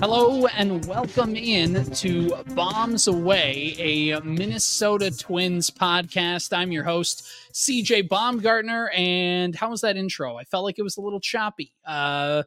[0.00, 6.56] Hello and welcome in to Bombs Away, a Minnesota Twins podcast.
[6.56, 8.88] I'm your host, CJ Baumgartner.
[8.94, 10.36] And how was that intro?
[10.36, 11.74] I felt like it was a little choppy.
[11.84, 12.44] Uh,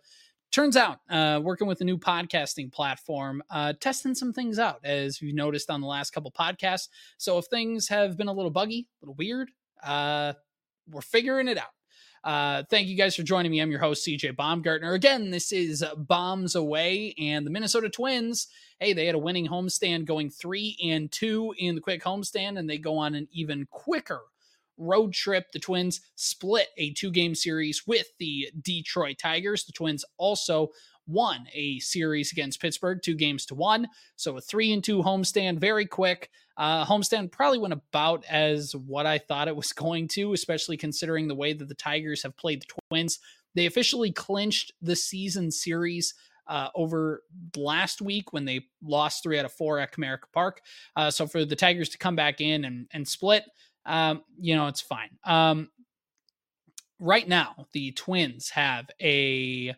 [0.52, 5.22] turns out, uh, working with a new podcasting platform, uh, testing some things out, as
[5.22, 6.88] you've noticed on the last couple podcasts.
[7.20, 9.52] So if things have been a little buggy, a little weird,
[9.84, 10.34] uh,
[10.90, 11.70] we're figuring it out.
[12.24, 13.60] Uh, thank you guys for joining me.
[13.60, 14.94] I'm your host, CJ Baumgartner.
[14.94, 18.48] Again, this is Bombs Away, and the Minnesota Twins.
[18.80, 22.70] Hey, they had a winning homestand going three and two in the quick homestand, and
[22.70, 24.22] they go on an even quicker
[24.78, 25.52] road trip.
[25.52, 29.66] The Twins split a two game series with the Detroit Tigers.
[29.66, 30.70] The Twins also
[31.08, 33.88] won a series against Pittsburgh, two games to one.
[34.16, 36.30] So a three and two homestand, very quick.
[36.58, 41.28] Uh, homestand probably went about as what I thought it was going to, especially considering
[41.28, 43.20] the way that the Tigers have played the Twins.
[43.56, 46.14] They officially clinched the season series
[46.48, 47.24] uh, over
[47.56, 50.62] last week when they lost three out of four at Comerica Park.
[50.96, 53.44] Uh, so for the Tigers to come back in and, and split,
[53.86, 55.10] um, you know, it's fine.
[55.24, 55.70] Um,
[57.00, 59.76] right now, the Twins have a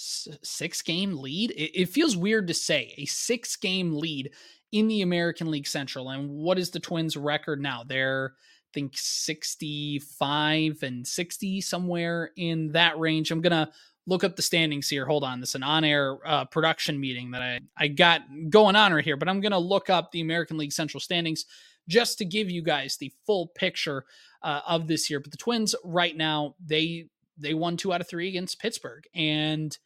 [0.00, 1.50] six game lead.
[1.52, 4.30] It, it feels weird to say a six game lead
[4.72, 6.10] in the American League Central.
[6.10, 7.82] And what is the Twins' record now?
[7.86, 13.30] They're, I think, 65 and 60, somewhere in that range.
[13.30, 13.70] I'm to
[14.06, 15.06] look up the standings here.
[15.06, 15.40] Hold on.
[15.40, 19.04] This is an on air uh, production meeting that I, I got going on right
[19.04, 21.44] here, but I'm to look up the American League Central standings
[21.88, 24.04] just to give you guys the full picture
[24.42, 25.20] uh, of this year.
[25.20, 27.06] But the Twins right now, they
[27.40, 29.04] they won two out of three against Pittsburgh.
[29.14, 29.76] And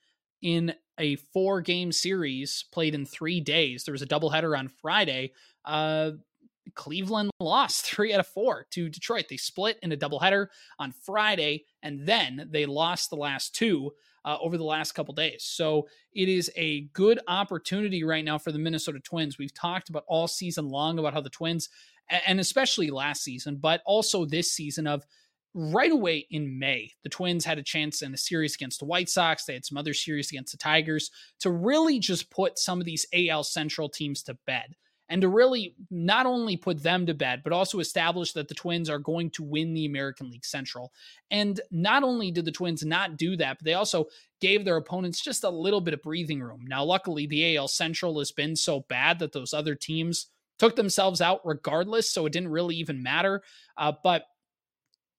[0.44, 3.82] in a four game series played in three days.
[3.82, 5.32] There was a doubleheader on Friday.
[5.64, 6.12] Uh,
[6.74, 9.24] Cleveland lost three out of four to Detroit.
[9.28, 13.92] They split in a doubleheader on Friday, and then they lost the last two
[14.26, 15.44] uh, over the last couple days.
[15.44, 19.38] So it is a good opportunity right now for the Minnesota Twins.
[19.38, 21.70] We've talked about all season long about how the Twins,
[22.26, 25.06] and especially last season, but also this season, of
[25.54, 29.08] right away in May, the Twins had a chance in a series against the White
[29.08, 29.44] Sox.
[29.44, 31.10] They had some other series against the Tigers
[31.40, 34.74] to really just put some of these AL Central teams to bed
[35.08, 38.88] and to really not only put them to bed, but also establish that the Twins
[38.88, 40.92] are going to win the American League Central.
[41.30, 44.06] And not only did the Twins not do that, but they also
[44.40, 46.64] gave their opponents just a little bit of breathing room.
[46.66, 50.28] Now, luckily, the AL Central has been so bad that those other teams
[50.58, 53.42] took themselves out regardless, so it didn't really even matter.
[53.76, 54.24] Uh, but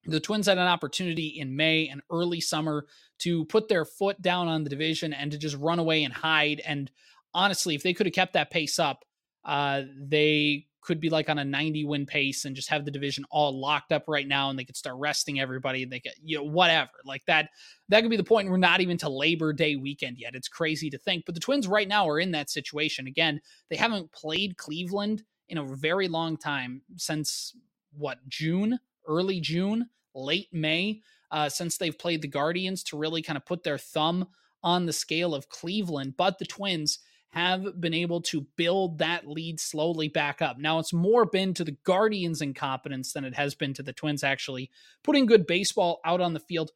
[0.06, 2.86] the Twins had an opportunity in May and early summer
[3.20, 6.62] to put their foot down on the division and to just run away and hide.
[6.66, 6.92] And
[7.34, 9.06] honestly, if they could have kept that pace up,
[9.44, 13.26] uh, they could be like on a 90 win pace and just have the division
[13.32, 16.38] all locked up right now and they could start resting everybody and they get you
[16.38, 16.92] know whatever.
[17.04, 17.50] Like that
[17.90, 20.36] that could be the point we're not even to labor day weekend yet.
[20.36, 21.26] It's crazy to think.
[21.26, 23.08] But the twins right now are in that situation.
[23.08, 27.56] Again they haven't played cleveland in a very long time since
[27.98, 28.78] what june
[29.08, 31.02] early June, late May,
[31.32, 34.28] uh, since they've played the Guardians to really kind of put their thumb
[34.64, 36.16] on the scale of Cleveland.
[36.18, 37.00] But the Twins
[37.30, 40.58] have been able to build that lead slowly back up.
[40.58, 44.24] Now, it's more been to the Guardians' incompetence than it has been to the Twins
[44.24, 44.72] actually
[45.04, 46.72] putting good baseball out on the field.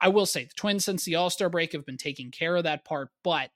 [0.00, 2.64] I will say the Twins, since the All Star break, have been taking care of
[2.64, 3.50] that part, but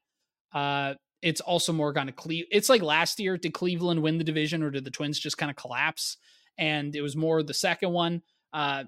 [0.54, 2.48] uh, it's also more gone to Cleveland.
[2.50, 3.36] It's like last year.
[3.36, 6.16] Did Cleveland win the division or did the Twins just kind of collapse?
[6.58, 8.22] And it was more the second one.
[8.52, 8.84] Uh,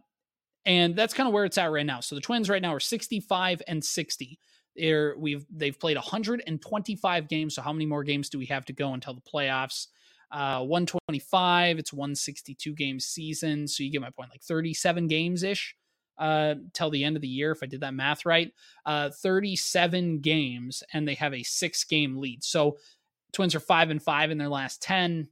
[0.67, 2.01] and that's kind of where it's at right now.
[2.01, 4.39] So the Twins right now are 65 and 60.
[4.77, 7.55] They're, we've they've played 125 games.
[7.55, 9.89] So how many more games do we have to go until the playoffs?
[10.31, 11.79] Uh, 125.
[11.79, 13.69] It's 162 game season.
[13.69, 15.77] So you get my point, like 37 games ish
[16.19, 18.53] uh till the end of the year if i did that math right
[18.87, 22.77] uh 37 games and they have a six game lead so
[23.33, 25.29] twins are five and five in their last 10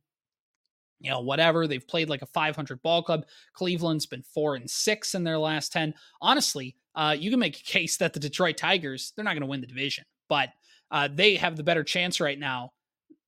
[1.03, 1.67] you know, whatever.
[1.67, 3.27] They've played like a 500 ball club.
[3.55, 5.95] Cleveland's been four and six in their last 10.
[6.21, 9.47] Honestly, uh, you can make a case that the Detroit Tigers, they're not going to
[9.47, 10.51] win the division, but
[10.91, 12.73] uh, they have the better chance right now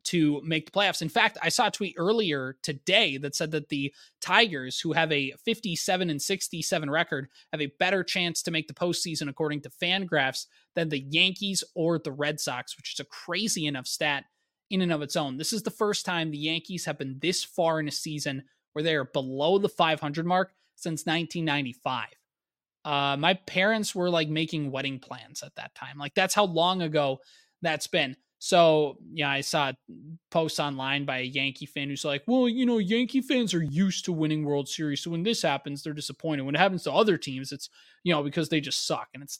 [0.04, 1.02] to make the playoffs.
[1.02, 5.10] In fact, I saw a tweet earlier today that said that the Tigers, who have
[5.10, 9.70] a 57 and 67 record, have a better chance to make the postseason according to
[9.70, 14.24] Fangraphs than the Yankees or the Red Sox, which is a crazy enough stat
[14.74, 15.36] in and of its own.
[15.36, 18.42] This is the first time the Yankees have been this far in a season
[18.72, 22.06] where they are below the 500 mark since 1995.
[22.84, 25.96] Uh, my parents were like making wedding plans at that time.
[25.96, 27.20] Like that's how long ago
[27.62, 28.16] that's been.
[28.40, 29.72] So, yeah, I saw
[30.30, 34.04] posts online by a Yankee fan who's like, well, you know, Yankee fans are used
[34.04, 35.00] to winning World Series.
[35.00, 36.42] So when this happens, they're disappointed.
[36.42, 37.70] When it happens to other teams, it's,
[38.02, 39.08] you know, because they just suck.
[39.14, 39.38] And it's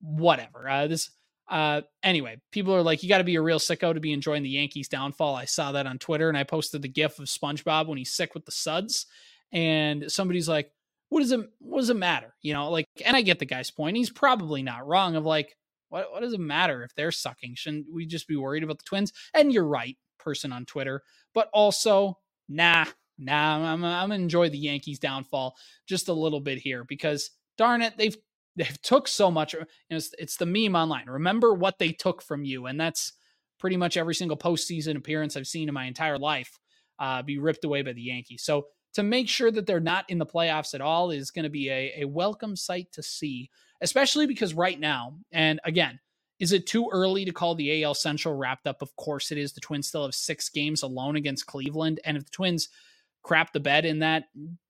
[0.00, 0.68] whatever.
[0.68, 1.10] Uh, this,
[1.48, 4.42] uh, anyway, people are like, you got to be a real sicko to be enjoying
[4.42, 5.34] the Yankees' downfall.
[5.34, 8.34] I saw that on Twitter and I posted the gif of SpongeBob when he's sick
[8.34, 9.06] with the suds.
[9.52, 10.70] And somebody's like,
[11.10, 12.34] what does it, what does it matter?
[12.42, 13.96] You know, like, and I get the guy's point.
[13.96, 15.56] He's probably not wrong of like,
[15.90, 17.54] what, what does it matter if they're sucking?
[17.56, 19.12] Shouldn't we just be worried about the Twins?
[19.32, 21.02] And you're right, person on Twitter.
[21.34, 22.18] But also,
[22.48, 22.86] nah,
[23.18, 25.54] nah, I'm, I'm gonna enjoy the Yankees' downfall
[25.86, 28.16] just a little bit here because darn it, they've
[28.56, 29.54] they've took so much.
[29.90, 31.06] It's, it's the meme online.
[31.06, 33.12] Remember what they took from you, and that's
[33.58, 36.58] pretty much every single postseason appearance I've seen in my entire life
[36.98, 38.42] uh, be ripped away by the Yankees.
[38.44, 41.50] So to make sure that they're not in the playoffs at all is going to
[41.50, 43.50] be a, a welcome sight to see
[43.84, 46.00] especially because right now, and again,
[46.40, 48.82] is it too early to call the AL Central wrapped up?
[48.82, 49.52] Of course it is.
[49.52, 52.00] The Twins still have six games alone against Cleveland.
[52.04, 52.70] And if the Twins
[53.24, 54.26] crap the bed in that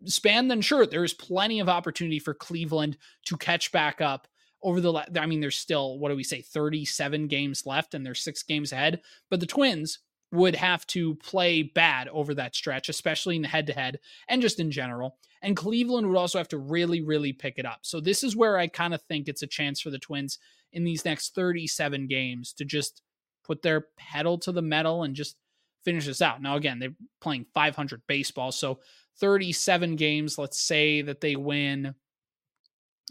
[0.06, 2.96] span, then sure, there's plenty of opportunity for Cleveland
[3.26, 4.26] to catch back up
[4.62, 8.24] over the I mean there's still what do we say 37 games left and there's
[8.24, 9.98] 6 games ahead but the Twins
[10.34, 14.42] would have to play bad over that stretch, especially in the head to head and
[14.42, 15.16] just in general.
[15.42, 17.80] And Cleveland would also have to really, really pick it up.
[17.82, 20.38] So this is where I kind of think it's a chance for the Twins
[20.72, 23.02] in these next 37 games to just
[23.44, 25.36] put their pedal to the metal and just
[25.84, 26.42] finish this out.
[26.42, 28.52] Now, again, they're playing 500 baseball.
[28.52, 28.80] So
[29.18, 31.94] 37 games, let's say that they win.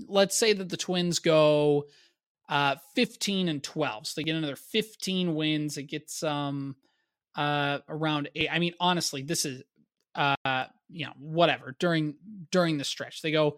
[0.08, 1.86] Let's say that the Twins go
[2.50, 4.08] uh 15 and 12.
[4.08, 5.78] So they get another 15 wins.
[5.78, 6.76] It gets um
[7.36, 8.50] uh, around eight.
[8.52, 9.64] I mean, honestly, this is
[10.16, 12.16] uh, you know, whatever during
[12.52, 13.22] during the stretch.
[13.22, 13.58] They go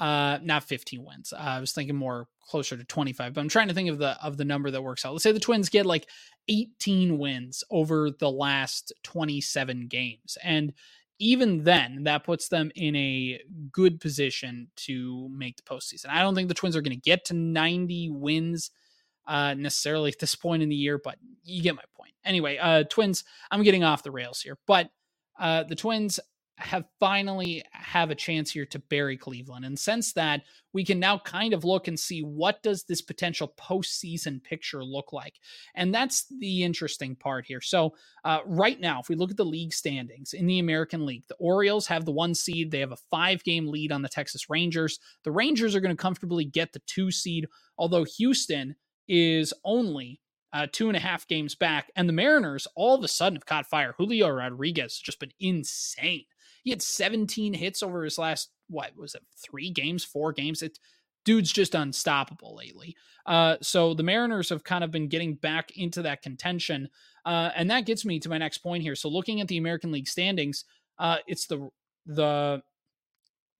[0.00, 1.32] uh not 15 wins.
[1.32, 4.22] Uh, I was thinking more closer to 25, but I'm trying to think of the
[4.22, 5.12] of the number that works out.
[5.12, 6.08] Let's say the Twins get like
[6.48, 10.36] 18 wins over the last 27 games.
[10.42, 10.72] And
[11.18, 16.10] even then, that puts them in a good position to make the postseason.
[16.10, 18.70] I don't think the Twins are going to get to 90 wins
[19.26, 22.12] uh, necessarily at this point in the year, but you get my point.
[22.24, 24.90] Anyway, uh, Twins, I'm getting off the rails here, but
[25.38, 26.20] uh, the Twins
[26.56, 29.64] have finally have a chance here to bury Cleveland.
[29.64, 30.42] And since that,
[30.72, 35.12] we can now kind of look and see what does this potential postseason picture look
[35.12, 35.34] like.
[35.74, 37.60] And that's the interesting part here.
[37.60, 41.24] So uh, right now, if we look at the league standings in the American League,
[41.28, 42.70] the Orioles have the one seed.
[42.70, 45.00] They have a five game lead on the Texas Rangers.
[45.24, 47.46] The Rangers are going to comfortably get the two seed,
[47.76, 48.76] although Houston
[49.08, 50.20] is only
[50.52, 51.90] uh, two and a half games back.
[51.96, 53.94] And the Mariners all of a sudden have caught fire.
[53.98, 56.24] Julio Rodriguez has just been insane.
[56.64, 60.62] He had 17 hits over his last, what was it, three games, four games?
[60.62, 60.78] It,
[61.24, 62.96] dude's just unstoppable lately.
[63.26, 66.88] Uh, so the Mariners have kind of been getting back into that contention.
[67.24, 68.94] Uh, and that gets me to my next point here.
[68.94, 70.64] So looking at the American League standings,
[70.98, 71.70] uh, it's the
[72.06, 72.62] the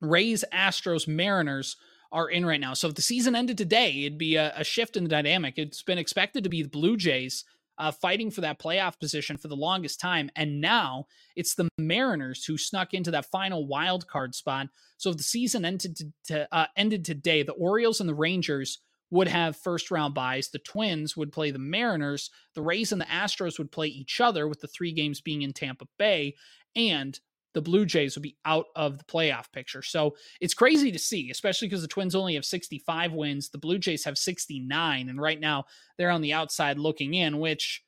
[0.03, 1.77] Rays, Astros, Mariners
[2.13, 2.75] are in right now.
[2.75, 5.55] So if the season ended today, it'd be a, a shift in the dynamic.
[5.57, 7.45] It's been expected to be the Blue Jays
[7.79, 11.07] uh, fighting for that playoff position for the longest time, and now
[11.37, 14.69] it's the Mariners who snuck into that final wild card spot.
[14.97, 18.81] So if the season ended to, to uh, ended today, the Orioles and the Rangers
[19.11, 20.49] would have first round byes.
[20.49, 22.31] The Twins would play the Mariners.
[22.55, 25.53] The Rays and the Astros would play each other, with the three games being in
[25.53, 26.35] Tampa Bay.
[26.75, 27.19] And
[27.55, 29.81] the Blue Jays would be out of the playoff picture.
[29.81, 33.49] So it's crazy to see, especially because the Twins only have 65 wins.
[33.49, 35.09] The Blue Jays have 69.
[35.09, 35.65] And right now
[35.97, 37.83] they're on the outside looking in, which,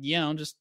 [0.00, 0.56] you know, just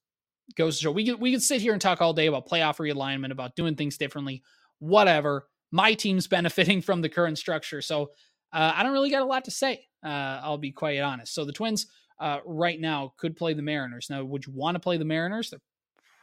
[0.56, 0.92] goes to show.
[0.92, 3.76] We could, we could sit here and talk all day about playoff realignment, about doing
[3.76, 4.44] things differently,
[4.80, 5.48] whatever.
[5.72, 7.82] My team's benefiting from the current structure.
[7.82, 8.12] So
[8.52, 9.86] uh, I don't really got a lot to say.
[10.04, 11.34] Uh, I'll be quite honest.
[11.34, 11.88] So the Twins
[12.20, 14.08] uh, right now could play the Mariners.
[14.10, 15.50] Now, would you want to play the Mariners?
[15.50, 15.62] They're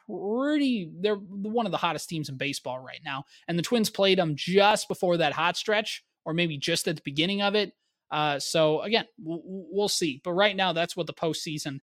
[0.08, 3.24] pretty they're one of the hottest teams in baseball right now.
[3.48, 7.02] And the Twins played them just before that hot stretch or maybe just at the
[7.04, 7.72] beginning of it.
[8.10, 10.20] Uh, so again, we'll, we'll see.
[10.22, 11.80] But right now, that's what the postseason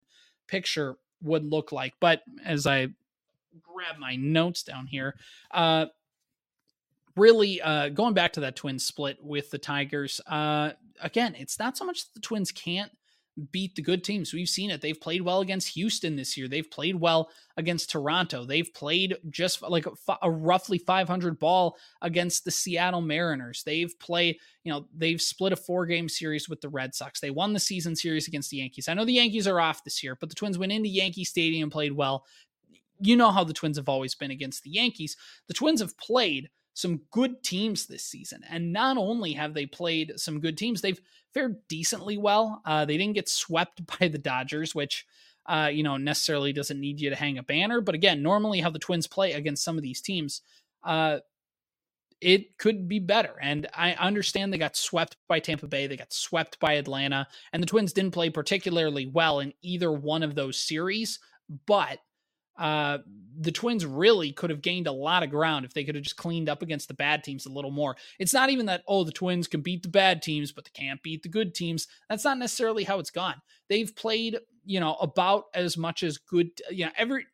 [0.46, 1.94] picture would look like.
[2.00, 2.88] But as I
[3.62, 5.14] grab my notes down here,
[5.50, 5.86] uh,
[7.16, 11.76] really uh, going back to that twin split with the Tigers, uh, again, it's not
[11.76, 12.92] so much that the Twins can't
[13.52, 14.32] beat the good teams.
[14.32, 14.80] We've seen it.
[14.80, 16.48] They've played well against Houston this year.
[16.48, 18.44] They've played well against Toronto.
[18.44, 23.62] They've played just like a, a, roughly 500 ball against the Seattle Mariners.
[23.64, 27.20] They've played, you know, they've split a four game series with the Red Sox.
[27.20, 28.88] They won the season series against the Yankees.
[28.88, 31.70] I know the Yankees are off this year, but the Twins went into Yankee Stadium,
[31.70, 32.24] played well.
[33.00, 35.16] You know how the Twins have always been against the Yankees.
[35.46, 38.40] The Twins have played some good teams this season.
[38.48, 41.00] And not only have they played some good teams, they've
[41.34, 42.62] fared decently well.
[42.64, 45.04] Uh, they didn't get swept by the Dodgers, which
[45.46, 47.80] uh, you know, necessarily doesn't need you to hang a banner.
[47.80, 50.42] But again, normally how the Twins play against some of these teams,
[50.84, 51.18] uh,
[52.20, 53.34] it could be better.
[53.40, 57.62] And I understand they got swept by Tampa Bay, they got swept by Atlanta, and
[57.62, 61.18] the Twins didn't play particularly well in either one of those series.
[61.66, 61.98] But
[62.58, 62.98] uh,
[63.40, 66.16] the Twins really could have gained a lot of ground if they could have just
[66.16, 67.96] cleaned up against the bad teams a little more.
[68.18, 71.02] It's not even that, oh, the Twins can beat the bad teams, but they can't
[71.02, 71.86] beat the good teams.
[72.10, 73.36] That's not necessarily how it's gone.
[73.68, 77.26] They've played, you know, about as much as good, you know, every.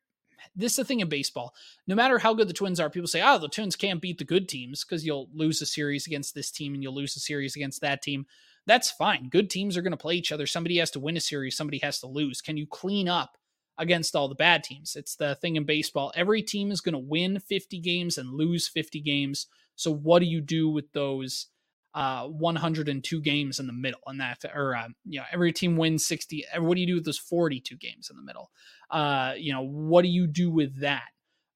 [0.55, 1.55] This is the thing in baseball.
[1.87, 4.25] No matter how good the Twins are, people say, oh, the Twins can't beat the
[4.25, 7.57] good teams because you'll lose a series against this team and you'll lose a series
[7.57, 8.27] against that team.
[8.67, 9.31] That's fine.
[9.31, 10.47] Good teams are going to play each other.
[10.47, 12.43] Somebody has to win a series, somebody has to lose.
[12.43, 13.39] Can you clean up
[13.79, 14.97] against all the bad teams.
[14.97, 16.13] It's the thing in baseball.
[16.15, 19.47] Every team is going to win 50 games and lose 50 games.
[19.77, 21.49] So what do you do with those
[21.95, 24.01] uh, 102 games in the middle?
[24.07, 26.45] And that, or uh, you know, every team wins 60.
[26.59, 28.51] What do you do with those 42 games in the middle?
[28.91, 31.09] Uh, you know, what do you do with that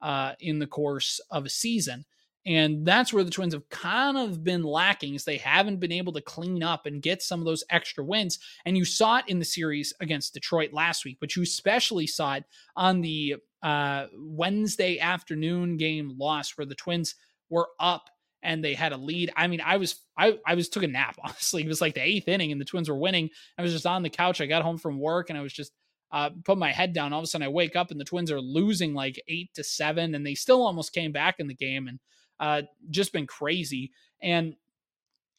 [0.03, 2.05] uh, in the course of a season?
[2.47, 6.13] And that's where the Twins have kind of been lacking is they haven't been able
[6.15, 8.39] to clean up and get some of those extra wins.
[8.65, 12.35] And you saw it in the series against Detroit last week, but you especially saw
[12.35, 17.17] it on the uh, Wednesday afternoon game loss where the Twins
[17.51, 18.09] were up
[18.43, 19.33] and they had a lead.
[19.37, 21.63] I mean, I was I I was took a nap, honestly.
[21.63, 23.31] It was like the eighth inning and the Twins were winning.
[23.59, 24.41] I was just on the couch.
[24.41, 25.73] I got home from work and I was just
[26.13, 27.13] uh, put my head down.
[27.13, 29.65] All of a sudden I wake up and the Twins are losing like eight to
[29.65, 31.89] seven, and they still almost came back in the game.
[31.89, 31.99] And
[32.41, 33.93] uh, just been crazy.
[34.23, 34.55] And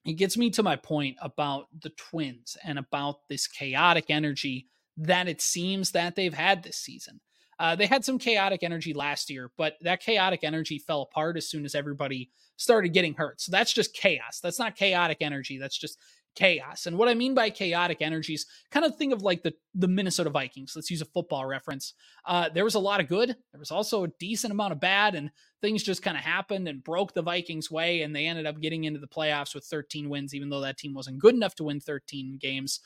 [0.06, 5.28] it gets me to my point about the Twins and about this chaotic energy that
[5.28, 7.20] it seems that they've had this season.
[7.60, 11.50] Uh, they had some chaotic energy last year, but that chaotic energy fell apart as
[11.50, 13.42] soon as everybody started getting hurt.
[13.42, 14.40] So that's just chaos.
[14.42, 15.58] That's not chaotic energy.
[15.58, 16.00] That's just
[16.40, 16.86] chaos.
[16.86, 20.30] And what I mean by chaotic energies, kind of think of like the the Minnesota
[20.30, 20.74] Vikings.
[20.76, 21.94] Let's use a football reference.
[22.26, 23.30] Uh, there was a lot of good.
[23.52, 25.32] There was also a decent amount of bad, and
[25.62, 28.86] things just kind of happened and broke the Vikings' way, and they ended up getting
[28.86, 31.80] into the playoffs with 13 wins, even though that team wasn't good enough to win
[31.80, 32.80] 13 games.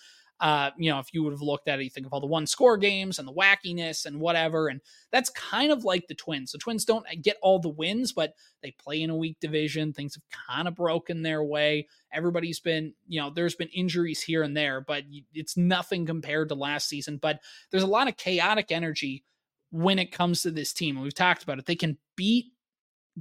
[0.44, 2.28] Uh, you know, if you would have looked at it, you think of all the
[2.28, 4.68] one score games and the wackiness and whatever.
[4.68, 6.52] And that's kind of like the Twins.
[6.52, 9.94] The Twins don't get all the wins, but they play in a weak division.
[9.94, 11.88] Things have kind of broken their way.
[12.12, 16.56] Everybody's been, you know, there's been injuries here and there, but it's nothing compared to
[16.56, 17.20] last season.
[17.22, 17.40] But
[17.72, 19.24] there's a lot of chaotic energy
[19.72, 20.98] when it comes to this team.
[20.98, 21.68] And we've talked about it.
[21.68, 22.48] They can beat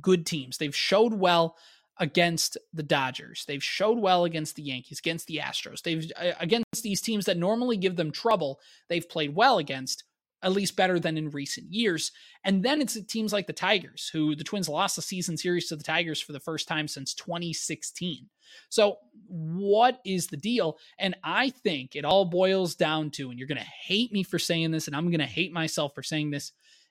[0.01, 0.59] good teams.
[0.59, 1.57] They've showed well
[2.03, 3.45] against the Dodgers.
[3.47, 5.83] They've showed well against the Yankees, against the Astros.
[5.83, 10.03] They've uh, against these teams that normally give them trouble, they've played well against,
[10.43, 12.11] at least better than in recent years.
[12.43, 15.77] And then it's teams like the Tigers, who the Twins lost the season series to
[15.77, 18.29] the Tigers for the first time since 2016.
[18.69, 18.97] So,
[19.29, 20.79] what is the deal?
[20.99, 24.41] And I think it all boils down to, and you're going to hate me for
[24.41, 26.51] saying this, and I'm going to hate myself for saying this,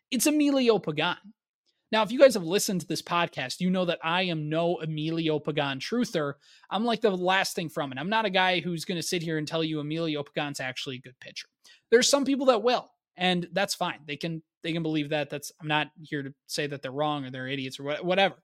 [0.09, 1.17] it's Emilio Pagan.
[1.91, 4.79] Now, if you guys have listened to this podcast, you know that I am no
[4.79, 6.35] Emilio Pagan truther.
[6.69, 7.97] I'm like the last thing from it.
[7.97, 10.97] I'm not a guy who's going to sit here and tell you Emilio Pagan's actually
[10.97, 11.47] a good pitcher.
[11.89, 13.99] There's some people that will, and that's fine.
[14.07, 15.29] They can they can believe that.
[15.29, 18.35] That's I'm not here to say that they're wrong or they're idiots or whatever.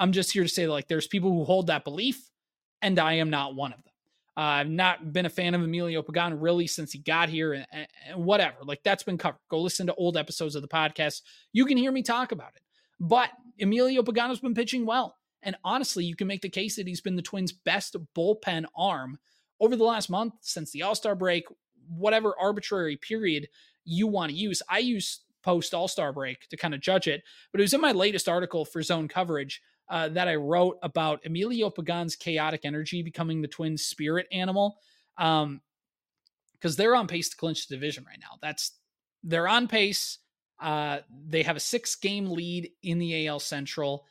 [0.00, 2.20] I'm just here to say like there's people who hold that belief,
[2.82, 3.92] and I am not one of them.
[4.36, 7.66] Uh, I've not been a fan of Emilio Pagan really since he got here and,
[7.72, 8.56] and, whatever.
[8.62, 9.40] Like that's been covered.
[9.50, 11.22] Go listen to old episodes of the podcast.
[11.52, 12.62] You can hear me talk about it.
[13.00, 15.16] But Emilio Pagano's been pitching well.
[15.42, 19.18] And honestly, you can make the case that he's been the Twins' best bullpen arm
[19.60, 21.44] over the last month since the All Star break,
[21.88, 23.48] whatever arbitrary period
[23.84, 24.62] you want to use.
[24.68, 27.80] I use post All Star break to kind of judge it, but it was in
[27.80, 33.02] my latest article for zone coverage uh, that I wrote about Emilio Pagan's chaotic energy
[33.02, 34.78] becoming the Twins' spirit animal.
[35.16, 35.60] Um,
[36.58, 38.36] because they're on pace to clinch the division right now.
[38.42, 38.72] That's
[39.22, 40.18] they're on pace
[40.60, 44.04] uh, they have a six game lead in the AL Central.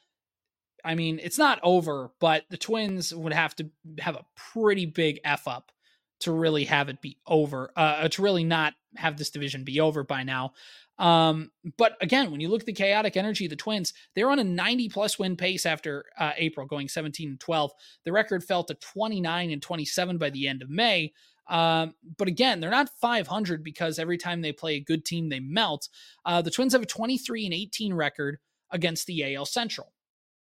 [0.83, 5.19] I mean, it's not over, but the Twins would have to have a pretty big
[5.23, 5.71] F up
[6.19, 10.03] to really have it be over, uh, to really not have this division be over
[10.03, 10.53] by now.
[10.97, 14.39] Um, but again, when you look at the chaotic energy of the Twins, they're on
[14.39, 17.71] a 90 plus win pace after uh, April, going 17 and 12.
[18.03, 21.13] The record fell to 29 and 27 by the end of May.
[21.49, 25.39] Um, but again, they're not 500 because every time they play a good team, they
[25.39, 25.89] melt.
[26.25, 28.37] Uh, the Twins have a 23 and 18 record
[28.71, 29.93] against the AL Central.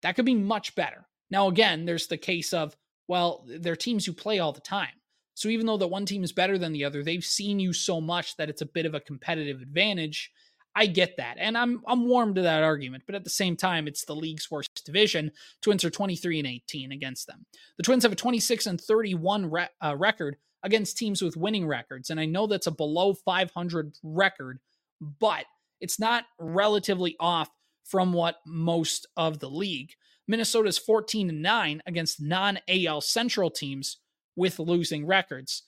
[0.01, 1.08] That could be much better.
[1.29, 2.75] Now, again, there's the case of,
[3.08, 4.89] well, they're teams you play all the time.
[5.36, 8.01] So even though the one team is better than the other, they've seen you so
[8.01, 10.31] much that it's a bit of a competitive advantage.
[10.75, 11.36] I get that.
[11.39, 14.51] And I'm I'm warm to that argument, but at the same time, it's the league's
[14.51, 15.31] worst division.
[15.62, 17.46] Twins are 23 and 18 against them.
[17.77, 22.09] The Twins have a 26 and 31 re- uh, record against teams with winning records,
[22.09, 24.59] and I know that's a below 500 record,
[25.01, 25.45] but
[25.79, 27.49] it's not relatively off
[27.85, 29.93] from what most of the league.
[30.27, 33.97] Minnesota's 14 and 9 against non-AL Central teams
[34.35, 35.63] with losing records.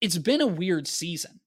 [0.00, 1.40] It's been a weird season.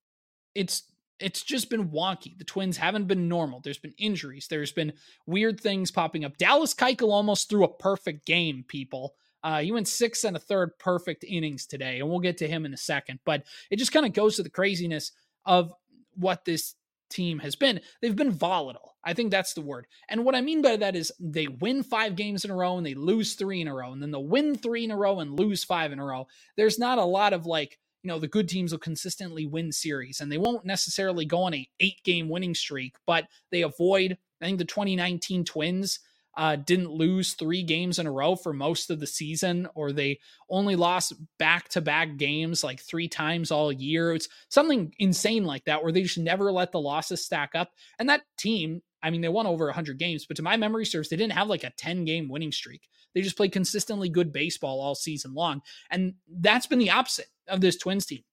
[0.56, 0.84] It's
[1.20, 2.38] it's just been wonky.
[2.38, 3.62] The Twins haven't been normal.
[3.62, 4.48] There's been injuries.
[4.50, 4.94] There's been
[5.26, 6.38] weird things popping up.
[6.38, 9.14] Dallas Keuchel almost threw a perfect game, people.
[9.44, 12.66] Uh, he went six and a third perfect innings today, and we'll get to him
[12.66, 13.20] in a second.
[13.26, 15.12] But it just kind of goes to the craziness
[15.46, 15.74] of
[16.16, 16.76] what this
[17.10, 17.82] team has been.
[18.02, 18.96] They've been volatile.
[19.04, 19.86] I think that's the word.
[20.10, 22.86] And what I mean by that is they win five games in a row and
[22.86, 25.38] they lose three in a row, and then they'll win three in a row and
[25.38, 26.28] lose five in a row.
[26.58, 30.20] There's not a lot of like, you know, the good teams will consistently win series
[30.20, 34.46] and they won't necessarily go on a eight game winning streak, but they avoid, I
[34.46, 36.00] think the 2019 Twins
[36.36, 40.20] uh, didn't lose three games in a row for most of the season, or they
[40.50, 44.14] only lost back to back games like three times all year.
[44.14, 47.72] It's something insane like that, where they just never let the losses stack up.
[48.00, 51.10] And that team, I mean, they won over 100 games, but to my memory serves,
[51.10, 52.88] they didn't have like a 10 game winning streak.
[53.14, 55.62] They just played consistently good baseball all season long.
[55.92, 58.24] And that's been the opposite of this Twins team.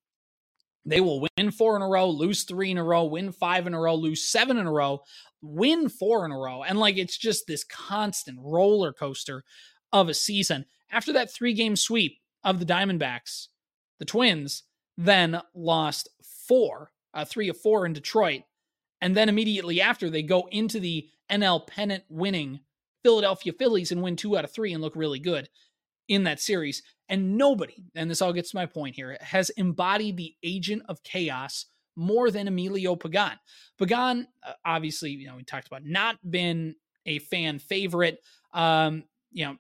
[0.85, 3.75] They will win four in a row, lose three in a row, win five in
[3.75, 5.03] a row, lose seven in a row,
[5.43, 6.63] win four in a row.
[6.63, 9.45] And like it's just this constant roller coaster
[9.93, 10.65] of a season.
[10.91, 13.49] After that three game sweep of the Diamondbacks,
[13.99, 14.65] the Twins
[14.97, 16.09] then lost
[16.49, 18.43] four, uh, three of four in Detroit.
[19.01, 22.61] And then immediately after, they go into the NL pennant winning
[23.03, 25.49] Philadelphia Phillies and win two out of three and look really good
[26.11, 26.83] in that series.
[27.09, 31.03] And nobody, and this all gets to my point here, has embodied the agent of
[31.03, 33.39] chaos more than Emilio Pagan.
[33.79, 36.75] Pagan, uh, obviously, you know, we talked about not been
[37.07, 38.19] a fan favorite,
[38.53, 39.57] um, you know,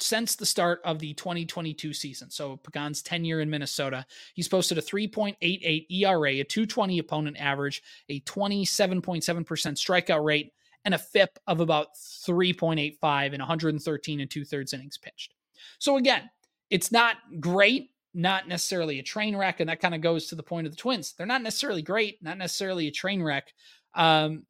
[0.00, 2.30] since the start of the 2022 season.
[2.30, 8.20] So Pagan's tenure in Minnesota, he's posted a 3.88 ERA, a 220 opponent average, a
[8.20, 10.52] 27.7% strikeout rate,
[10.84, 15.34] and a FIP of about 3.85 in 113 and two thirds innings pitched.
[15.78, 16.30] So again,
[16.70, 20.42] it's not great, not necessarily a train wreck, and that kind of goes to the
[20.42, 21.14] point of the Twins.
[21.16, 23.52] They're not necessarily great, not necessarily a train wreck.
[23.94, 24.44] Um,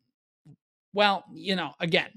[0.92, 2.10] well, you know, again,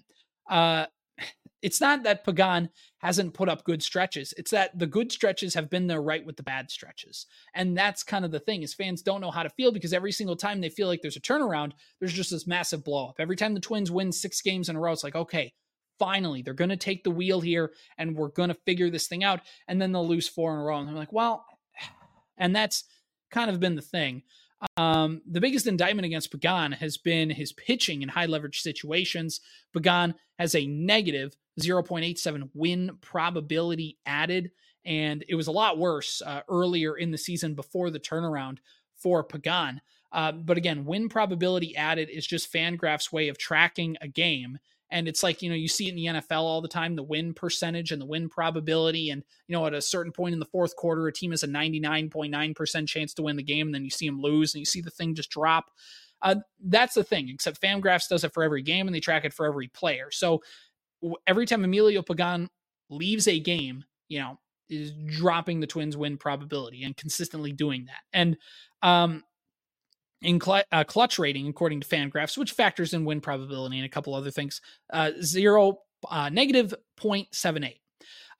[0.49, 0.85] uh,
[1.61, 4.33] it's not that Pagan hasn't put up good stretches.
[4.37, 7.25] It's that the good stretches have been there right with the bad stretches.
[7.53, 10.11] And that's kind of the thing is fans don't know how to feel because every
[10.11, 13.15] single time they feel like there's a turnaround, there's just this massive blow up.
[13.19, 15.53] Every time the Twins win six games in a row, it's like, okay,
[15.99, 19.23] finally they're going to take the wheel here and we're going to figure this thing
[19.23, 21.45] out and then they'll lose four in a row and they're like well
[22.37, 22.83] and that's
[23.31, 24.23] kind of been the thing
[24.75, 29.41] um, the biggest indictment against Pagan has been his pitching in high leverage situations.
[29.73, 34.51] Pagan has a negative 0.87 win probability added,
[34.85, 38.57] and it was a lot worse uh, earlier in the season before the turnaround
[38.95, 39.81] for Pagan.
[40.11, 44.57] Uh, but again, win probability added is just Fangraph's way of tracking a game
[44.89, 47.03] and it's like you know you see it in the NFL all the time the
[47.03, 49.09] win percentage and the win probability.
[49.09, 51.47] And you know at a certain point in the fourth quarter a team has a
[51.47, 53.67] 99.9% chance to win the game.
[53.67, 55.71] And then you see them lose and you see the thing just drop.
[56.21, 59.33] Uh, that's the thing except fangraphs does it for every game and they track it
[59.33, 60.09] for every player.
[60.11, 60.41] So
[61.27, 62.49] every time emilio pagan
[62.89, 68.01] leaves a game you know is dropping the twins win probability and consistently doing that.
[68.13, 68.37] And
[68.81, 69.23] um
[70.21, 73.89] in cl- uh, clutch rating, according to Fangraphs, which factors in win probability and a
[73.89, 77.75] couple other things, uh, zero uh, negative 0.78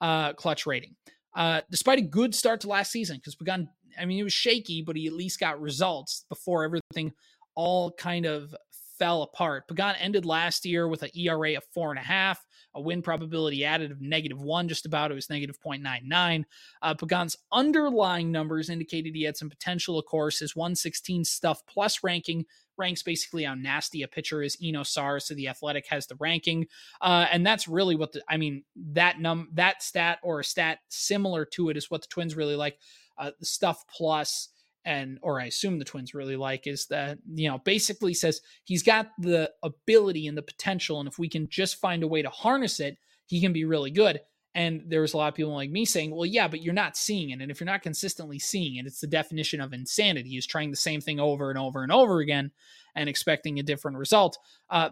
[0.00, 0.94] uh, clutch rating.
[1.34, 4.82] Uh, despite a good start to last season, because Pagan, I mean, it was shaky,
[4.82, 7.12] but he at least got results before everything
[7.54, 8.54] all kind of
[8.98, 9.68] fell apart.
[9.68, 13.64] Pagan ended last year with an ERA of four and a half, a win probability
[13.64, 15.10] added of negative one, just about.
[15.10, 16.44] It was negative 0.99.
[16.82, 20.38] Uh, Pagan's underlying numbers indicated he had some potential, of course.
[20.38, 22.44] His 116 stuff plus ranking
[22.78, 24.56] ranks basically how nasty a pitcher is.
[24.62, 26.66] Eno Sarris, so the Athletic has the ranking,
[27.00, 30.78] uh, and that's really what the I mean that num that stat or a stat
[30.88, 32.78] similar to it is what the Twins really like.
[33.18, 34.48] Uh, stuff plus
[34.84, 38.82] and or I assume the Twins really like is that you know basically says he's
[38.82, 42.30] got the ability and the potential, and if we can just find a way to
[42.30, 44.20] harness it, he can be really good.
[44.54, 46.96] And there was a lot of people like me saying, well, yeah, but you're not
[46.96, 47.40] seeing it.
[47.40, 50.76] And if you're not consistently seeing it, it's the definition of insanity is trying the
[50.76, 52.50] same thing over and over and over again
[52.96, 54.38] and expecting a different result.
[54.68, 54.90] Uh,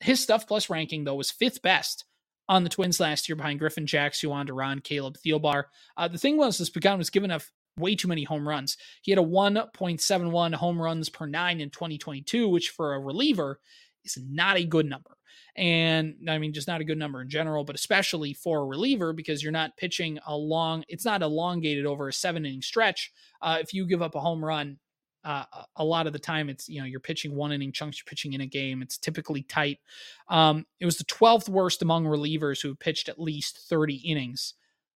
[0.00, 2.04] his stuff plus ranking, though, was fifth best
[2.48, 5.64] on the Twins last year behind Griffin Jax, Jhoan Duran, Caleb Thielbar.
[5.96, 7.40] Uh, the thing was, this Pagan was given a
[7.76, 8.76] way too many home runs.
[9.02, 13.60] He had a 1.71 home runs per nine in 2022, which for a reliever
[14.04, 15.16] is not a good number.
[15.54, 19.12] And I mean, just not a good number in general, but especially for a reliever
[19.12, 23.12] because you're not pitching a long, it's not elongated over a seven inning stretch.
[23.42, 24.78] Uh, if you give up a home run,
[25.24, 25.44] uh,
[25.76, 28.32] a lot of the time it's you know you're pitching one inning chunks you're pitching
[28.32, 29.78] in a game it's typically tight
[30.28, 34.54] um, it was the 12th worst among relievers who pitched at least 30 innings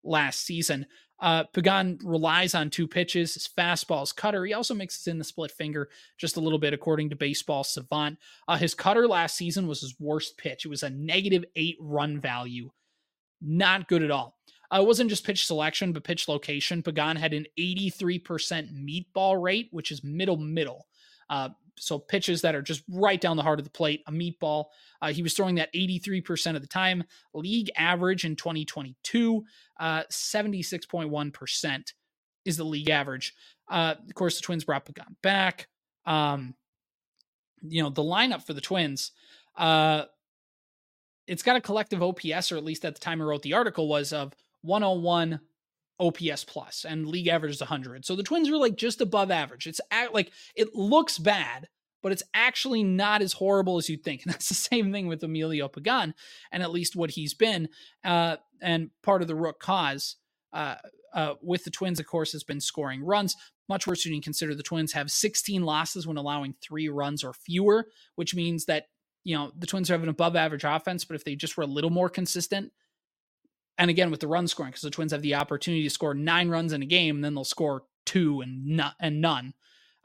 [0.04, 0.86] last season
[1.20, 4.44] uh, Pagan relies on two pitches, his fastball, his cutter.
[4.44, 8.18] He also mixes in the split finger just a little bit, according to Baseball Savant.
[8.48, 10.64] Uh, his cutter last season was his worst pitch.
[10.64, 12.70] It was a negative eight run value.
[13.40, 14.36] Not good at all.
[14.72, 16.82] Uh, it wasn't just pitch selection, but pitch location.
[16.82, 18.24] Pagan had an 83%
[18.72, 20.86] meatball rate, which is middle middle.
[21.28, 21.50] Uh,
[21.82, 24.66] so pitches that are just right down the heart of the plate, a meatball.
[25.00, 27.02] Uh, he was throwing that 83% of the time.
[27.34, 29.44] League average in 2022,
[29.80, 31.92] uh, 76.1%
[32.44, 33.34] is the league average.
[33.68, 35.66] Uh, of course, the Twins brought Pagan back.
[36.06, 36.54] Um,
[37.62, 39.10] you know, the lineup for the Twins,
[39.56, 40.04] uh,
[41.26, 43.88] it's got a collective OPS, or at least at the time I wrote the article,
[43.88, 45.40] was of 101
[46.00, 48.04] OPS plus, and league average is 100.
[48.04, 49.66] So the Twins are like just above average.
[49.66, 51.68] It's at, like it looks bad,
[52.02, 54.22] but it's actually not as horrible as you'd think.
[54.24, 56.14] And that's the same thing with Emilio Pagan,
[56.50, 57.68] and at least what he's been.
[58.04, 60.16] Uh, and part of the root cause
[60.52, 60.76] uh,
[61.14, 63.36] uh, with the Twins, of course, has been scoring runs.
[63.68, 67.32] Much worse when you consider the Twins have 16 losses when allowing three runs or
[67.32, 68.86] fewer, which means that
[69.24, 71.66] you know the Twins have an above average offense, but if they just were a
[71.66, 72.72] little more consistent,
[73.78, 76.48] and again with the run scoring because the Twins have the opportunity to score nine
[76.48, 79.54] runs in a game, then they'll score two and and none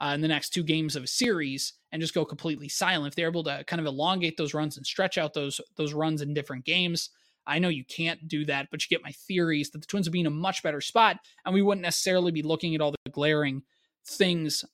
[0.00, 3.12] uh, in the next two games of a series and just go completely silent.
[3.12, 6.22] If they're able to kind of elongate those runs and stretch out those those runs
[6.22, 7.10] in different games,
[7.46, 10.12] I know you can't do that, but you get my theories that the Twins would
[10.12, 13.10] be in a much better spot, and we wouldn't necessarily be looking at all the
[13.10, 13.62] glaring
[14.06, 14.64] things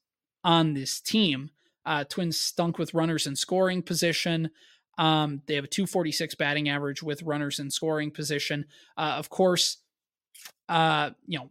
[0.42, 1.50] on this team.
[1.86, 4.50] Uh, Twins stunk with runners in scoring position.
[4.98, 8.66] Um, they have a 246 batting average with runners in scoring position.
[8.96, 9.78] Uh, of course,
[10.68, 11.50] uh, you know,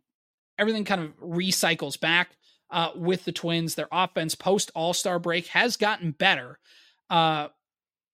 [0.58, 2.38] everything kind of recycles back
[2.72, 3.76] uh, with the Twins.
[3.76, 6.60] Their offense post All Star break has gotten better.
[7.10, 7.50] Uh,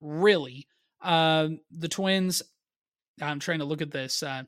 [0.01, 0.67] really,
[1.01, 2.41] uh, the Twins.
[3.21, 4.23] I'm trying to look at this.
[4.23, 4.43] Uh,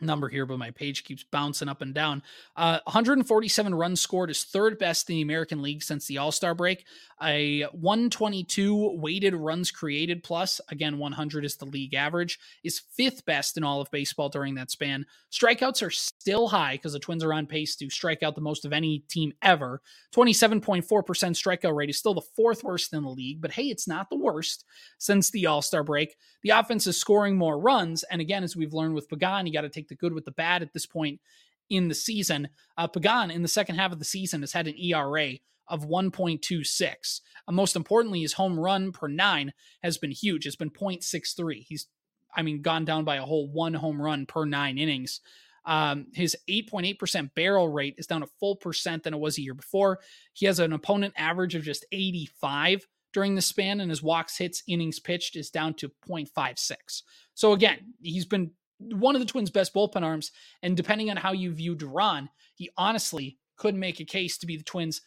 [0.00, 2.22] number here, but my page keeps bouncing up and down.
[2.56, 6.54] Uh, 147 runs scored is third best in the American League since the All Star
[6.54, 6.84] break.
[7.22, 13.58] A 122 weighted runs created plus, again, 100 is the league average, is fifth best
[13.58, 15.04] in all of baseball during that span.
[15.30, 18.64] Strikeouts are still high because the Twins are on pace to strike out the most
[18.64, 19.82] of any team ever.
[20.14, 24.08] 27.4% strikeout rate is still the fourth worst in the league, but hey, it's not
[24.08, 24.64] the worst
[24.98, 26.16] since the All Star break.
[26.42, 28.02] The offense is scoring more runs.
[28.04, 30.30] And again, as we've learned with Pagan, you got to take the good with the
[30.30, 31.20] bad at this point
[31.68, 32.48] in the season.
[32.76, 35.34] Uh, Pagan in the second half of the season has had an ERA
[35.68, 37.20] of 1.26.
[37.46, 40.46] Uh, most importantly, his home run per nine has been huge.
[40.46, 41.64] It's been 0.63.
[41.66, 41.86] He's,
[42.34, 45.20] I mean, gone down by a whole one home run per nine innings.
[45.64, 49.54] Um, his 8.8% barrel rate is down a full percent than it was a year
[49.54, 50.00] before.
[50.32, 54.62] He has an opponent average of just 85 during the span, and his walks, hits,
[54.66, 57.02] innings pitched is down to 0.56.
[57.34, 61.32] So again, he's been one of the Twins' best bullpen arms, and depending on how
[61.32, 65.02] you view Duran, he honestly could make a case to be the Twins'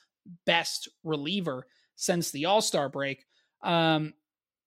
[0.46, 3.26] best reliever since the All Star break.
[3.64, 4.14] Um,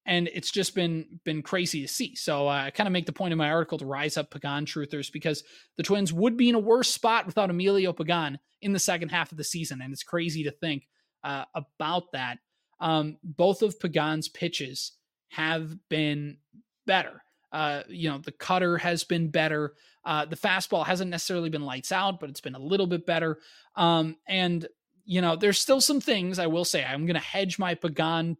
[0.07, 2.15] and it's just been been crazy to see.
[2.15, 4.65] So uh, I kind of make the point in my article to rise up Pagan
[4.65, 5.43] truthers because
[5.77, 9.33] the Twins would be in a worse spot without Emilio Pagan in the second half
[9.33, 10.87] of the season, and it's crazy to think
[11.25, 12.39] uh, about that.
[12.81, 14.93] Um, both of Pagan's pitches
[15.31, 16.39] have been
[16.87, 17.23] better.
[17.53, 19.75] Uh, you know, the cutter has been better.
[20.05, 23.39] Uh, the fastball hasn't necessarily been lights out, but it's been a little bit better.
[23.75, 24.67] Um, and
[25.07, 26.85] you know, there's still some things I will say.
[26.85, 28.37] I'm going to hedge my Pagan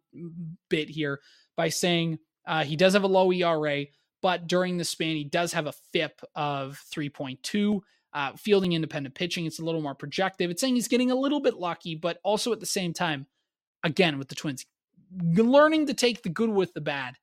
[0.69, 1.21] bit here
[1.55, 3.85] by saying uh, he does have a low ERA,
[4.21, 7.79] but during the span, he does have a FIP of 3.2.
[8.13, 10.49] Uh, fielding independent pitching, it's a little more projective.
[10.49, 13.27] It's saying he's getting a little bit lucky, but also at the same time,
[13.83, 14.65] again with the Twins,
[15.35, 17.15] learning to take the good with the bad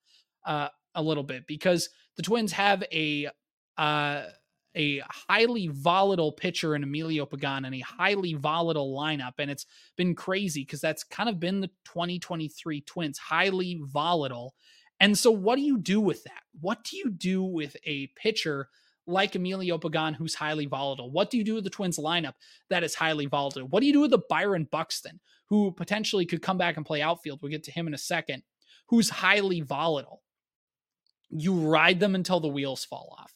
[0.45, 3.29] uh, a little bit because the Twins have a
[3.77, 4.23] uh,
[4.77, 9.35] a highly volatile pitcher in Emilio Pagan and a highly volatile lineup.
[9.39, 14.55] And it's been crazy because that's kind of been the 2023 Twins, highly volatile.
[15.01, 16.43] And so, what do you do with that?
[16.61, 18.69] What do you do with a pitcher
[19.07, 21.11] like Emilio Pagan, who's highly volatile?
[21.11, 22.35] What do you do with the Twins lineup
[22.71, 23.69] that is highly volatile?
[23.69, 27.03] What do you do with the Byron Buxton, who potentially could come back and play
[27.03, 27.41] outfield?
[27.43, 28.43] We'll get to him in a second,
[28.89, 30.23] who's highly volatile.
[31.37, 33.33] You ride them until the wheels fall off.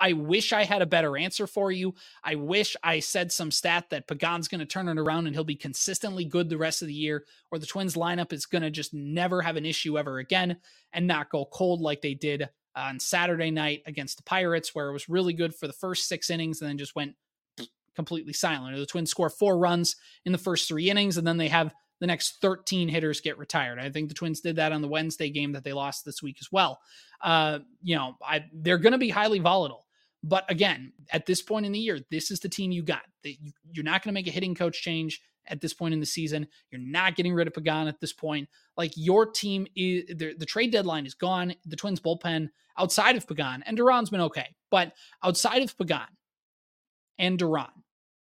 [0.00, 1.94] I wish I had a better answer for you.
[2.24, 5.44] I wish I said some stat that Pagan's going to turn it around and he'll
[5.44, 8.70] be consistently good the rest of the year, or the Twins lineup is going to
[8.70, 10.56] just never have an issue ever again
[10.94, 14.94] and not go cold like they did on Saturday night against the Pirates, where it
[14.94, 17.14] was really good for the first six innings and then just went
[17.94, 18.74] completely silent.
[18.74, 22.06] The Twins score four runs in the first three innings, and then they have the
[22.06, 23.78] next 13 hitters get retired.
[23.78, 26.38] I think the Twins did that on the Wednesday game that they lost this week
[26.40, 26.80] as well.
[27.20, 29.86] Uh, you know, I, they're going to be highly volatile.
[30.22, 33.02] But again, at this point in the year, this is the team you got.
[33.22, 36.46] You're not going to make a hitting coach change at this point in the season.
[36.70, 38.48] You're not getting rid of Pagan at this point.
[38.76, 41.54] Like your team is the, the trade deadline is gone.
[41.66, 46.08] The Twins bullpen outside of Pagan and Duran's been okay, but outside of Pagan
[47.18, 47.68] and Duran,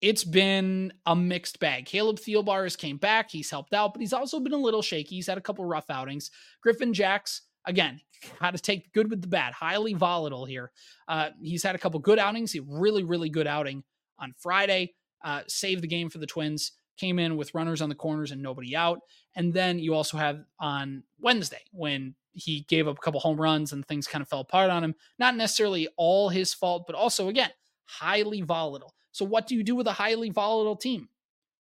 [0.01, 1.85] it's been a mixed bag.
[1.85, 3.31] Caleb Theobar Thielbar came back.
[3.31, 5.15] He's helped out, but he's also been a little shaky.
[5.15, 6.29] He's had a couple rough outings.
[6.61, 7.99] Griffin Jax, again,
[8.39, 10.71] how to take good with the bad, highly volatile here.
[11.07, 12.51] Uh, he's had a couple good outings.
[12.51, 13.83] He really, really good outing
[14.19, 14.93] on Friday.
[15.23, 16.73] Uh, saved the game for the Twins.
[16.97, 18.99] Came in with runners on the corners and nobody out.
[19.35, 23.73] And then you also have on Wednesday when he gave up a couple home runs
[23.73, 24.95] and things kind of fell apart on him.
[25.19, 27.51] Not necessarily all his fault, but also, again,
[27.85, 28.93] highly volatile.
[29.17, 31.09] So, what do you do with a highly volatile team?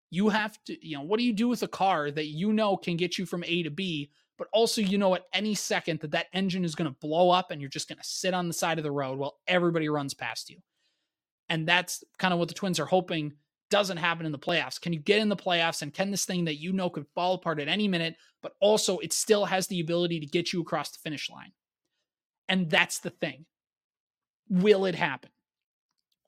[0.09, 2.77] You have to, you know, what do you do with a car that you know
[2.77, 6.11] can get you from A to B but also you know at any second that
[6.11, 8.53] that engine is going to blow up and you're just going to sit on the
[8.53, 10.57] side of the road while everybody runs past you.
[11.49, 13.33] And that's kind of what the Twins are hoping
[13.69, 14.79] doesn't happen in the playoffs.
[14.79, 17.33] Can you get in the playoffs and can this thing that you know could fall
[17.33, 20.91] apart at any minute, but also it still has the ability to get you across
[20.91, 21.51] the finish line?
[22.47, 23.45] And that's the thing.
[24.49, 25.31] Will it happen?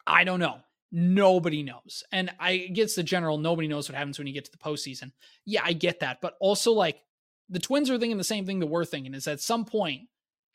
[0.05, 0.59] I don't know.
[0.91, 2.03] Nobody knows.
[2.11, 5.11] And I guess the general nobody knows what happens when you get to the postseason.
[5.45, 6.19] Yeah, I get that.
[6.21, 7.01] But also, like,
[7.49, 10.03] the Twins are thinking the same thing that we're thinking is at some point,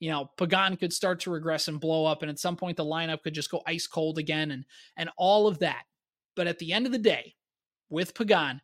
[0.00, 2.84] you know, Pagan could start to regress and blow up, and at some point the
[2.84, 4.64] lineup could just go ice cold again, and
[4.96, 5.84] and all of that.
[6.36, 7.36] But at the end of the day,
[7.88, 8.60] with Pagan,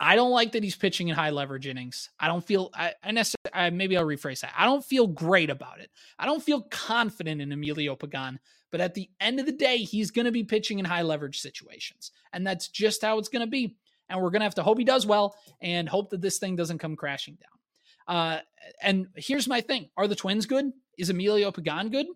[0.00, 2.10] I don't like that he's pitching in high leverage innings.
[2.20, 4.52] I don't feel I, I necessarily I, maybe I'll rephrase that.
[4.56, 5.90] I don't feel great about it.
[6.18, 8.38] I don't feel confident in Emilio Pagan.
[8.70, 11.40] But at the end of the day, he's going to be pitching in high leverage
[11.40, 13.76] situations, and that's just how it's going to be.
[14.08, 16.56] And we're going to have to hope he does well and hope that this thing
[16.56, 18.16] doesn't come crashing down.
[18.16, 18.40] Uh,
[18.82, 20.72] and here's my thing: Are the Twins good?
[20.98, 22.06] Is Emilio Pagan good?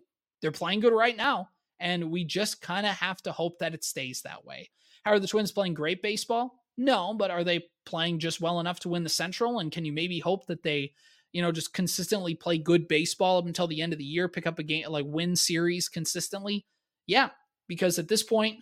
[0.41, 3.83] They're playing good right now, and we just kind of have to hope that it
[3.83, 4.69] stays that way.
[5.03, 6.59] How are the Twins playing great baseball?
[6.77, 9.59] No, but are they playing just well enough to win the Central?
[9.59, 10.93] And can you maybe hope that they,
[11.33, 14.47] you know, just consistently play good baseball up until the end of the year, pick
[14.47, 16.65] up a game, like win series consistently?
[17.05, 17.29] Yeah,
[17.67, 18.59] because at this point,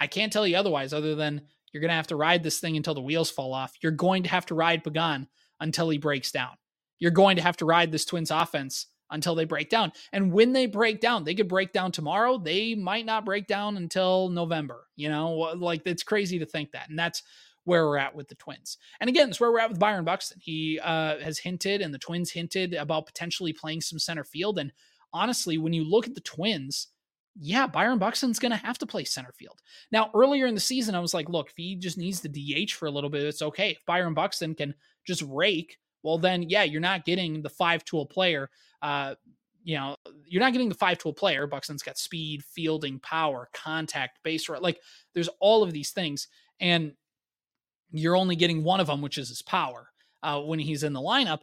[0.00, 2.76] I can't tell you otherwise, other than you're going to have to ride this thing
[2.76, 3.74] until the wheels fall off.
[3.82, 5.28] You're going to have to ride Pagan
[5.60, 6.56] until he breaks down
[7.02, 9.90] you're going to have to ride this Twins offense until they break down.
[10.12, 12.38] And when they break down, they could break down tomorrow.
[12.38, 14.86] They might not break down until November.
[14.94, 16.88] You know, like it's crazy to think that.
[16.88, 17.24] And that's
[17.64, 18.78] where we're at with the Twins.
[19.00, 20.38] And again, it's where we're at with Byron Buxton.
[20.40, 24.58] He uh, has hinted, and the Twins hinted about potentially playing some center field.
[24.58, 24.72] And
[25.12, 26.88] honestly, when you look at the Twins,
[27.34, 29.60] yeah, Byron Buxton's going to have to play center field.
[29.90, 32.72] Now, earlier in the season, I was like, look, if he just needs the DH
[32.72, 33.70] for a little bit, it's okay.
[33.70, 34.74] If Byron Buxton can
[35.06, 38.50] just rake well, then, yeah, you're not getting the five tool player.
[38.80, 39.14] Uh,
[39.64, 39.96] you know,
[40.26, 41.46] you're not getting the five tool player.
[41.46, 44.62] Buxton's got speed, fielding, power, contact, base run.
[44.62, 44.80] Like,
[45.14, 46.26] there's all of these things.
[46.60, 46.94] And
[47.92, 49.90] you're only getting one of them, which is his power
[50.22, 51.40] uh, when he's in the lineup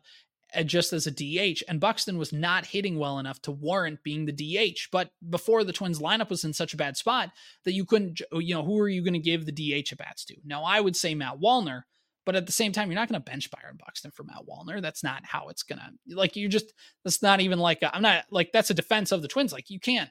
[0.55, 1.62] uh, just as a DH.
[1.67, 4.88] And Buxton was not hitting well enough to warrant being the DH.
[4.91, 7.31] But before the Twins lineup was in such a bad spot
[7.65, 10.25] that you couldn't, you know, who are you going to give the DH at bats
[10.25, 10.35] to?
[10.43, 11.83] Now, I would say Matt Wallner,
[12.25, 14.81] but at the same time, you're not going to bench Byron Buxton for Matt Wallner.
[14.81, 18.01] That's not how it's going to, like, You're just, that's not even like, i am
[18.01, 19.53] not, like, that's a defense of the Twins.
[19.53, 20.09] Like, you can't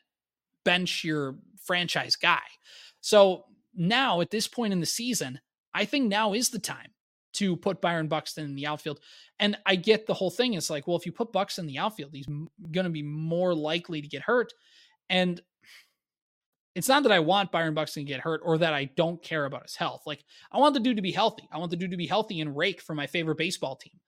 [0.64, 2.42] bench your franchise guy.
[3.00, 5.40] So now at this point in the season,
[5.78, 6.90] I think now is the time
[7.34, 8.98] to put Byron Buxton in the outfield.
[9.38, 10.54] And I get the whole thing.
[10.54, 13.54] It's like, well, if you put Buxton in the outfield, he's going to be more
[13.54, 14.52] likely to get hurt.
[15.08, 15.40] And
[16.74, 19.44] it's not that I want Byron Buxton to get hurt or that I don't care
[19.44, 20.02] about his health.
[20.04, 21.48] Like, I want the dude to be healthy.
[21.52, 24.00] I want the dude to be healthy and rake for my favorite baseball team,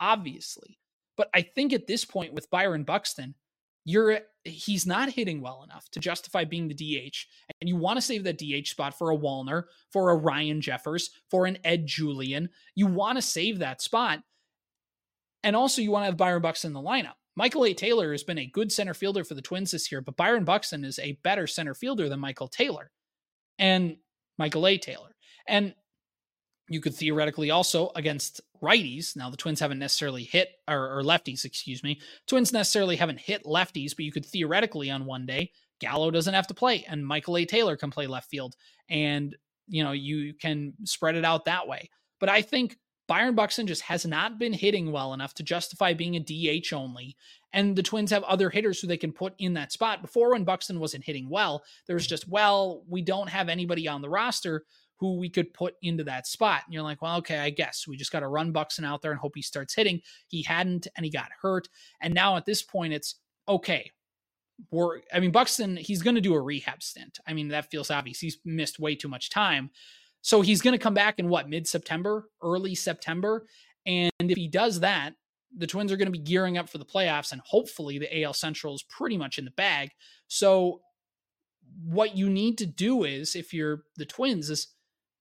[0.00, 0.78] obviously.
[1.16, 3.34] But I think at this point with Byron Buxton,
[3.84, 7.16] you're he's not hitting well enough to justify being the DH.
[7.60, 11.10] And you want to save that DH spot for a Wallner, for a Ryan Jeffers,
[11.30, 12.50] for an Ed Julien.
[12.74, 14.20] You want to save that spot.
[15.42, 17.14] And also you want to have Byron Buxton in the lineup.
[17.36, 17.74] Michael A.
[17.74, 20.84] Taylor has been a good center fielder for the Twins this year, but Byron Buxton
[20.84, 22.90] is a better center fielder than Michael Taylor
[23.58, 23.96] and
[24.38, 24.78] Michael A.
[24.78, 25.16] Taylor.
[25.48, 25.74] And
[26.68, 29.16] you could theoretically also against righties.
[29.16, 32.00] Now the Twins haven't necessarily hit or, or, lefties, excuse me.
[32.26, 35.50] Twins necessarily haven't hit lefties, but you could theoretically on one day
[35.80, 37.44] Gallo doesn't have to play and Michael A.
[37.44, 38.54] Taylor can play left field.
[38.88, 39.36] And,
[39.68, 41.90] you know, you can spread it out that way.
[42.20, 46.16] But I think Byron Buxton just has not been hitting well enough to justify being
[46.16, 47.16] a DH only.
[47.52, 50.00] And the Twins have other hitters who they can put in that spot.
[50.00, 54.00] Before, when Buxton wasn't hitting well, there was just, well, we don't have anybody on
[54.00, 54.64] the roster
[55.04, 56.62] who we could put into that spot.
[56.64, 59.10] And you're like, well, okay, I guess we just got to run Buxton out there
[59.10, 60.00] and hope he starts hitting.
[60.28, 61.68] He hadn't, and he got hurt.
[62.00, 63.90] And now at this point, it's okay.
[64.70, 67.18] We're, I mean, Buxton, he's going to do a rehab stint.
[67.26, 68.18] I mean, that feels obvious.
[68.18, 69.70] He's missed way too much time.
[70.22, 73.46] So he's going to come back in what, mid September, early September.
[73.84, 75.14] And if he does that,
[75.54, 78.32] the Twins are going to be gearing up for the playoffs, and hopefully the AL
[78.32, 79.90] Central is pretty much in the bag.
[80.28, 80.80] So,
[81.84, 84.73] what you need to do is, if you're the Twins, is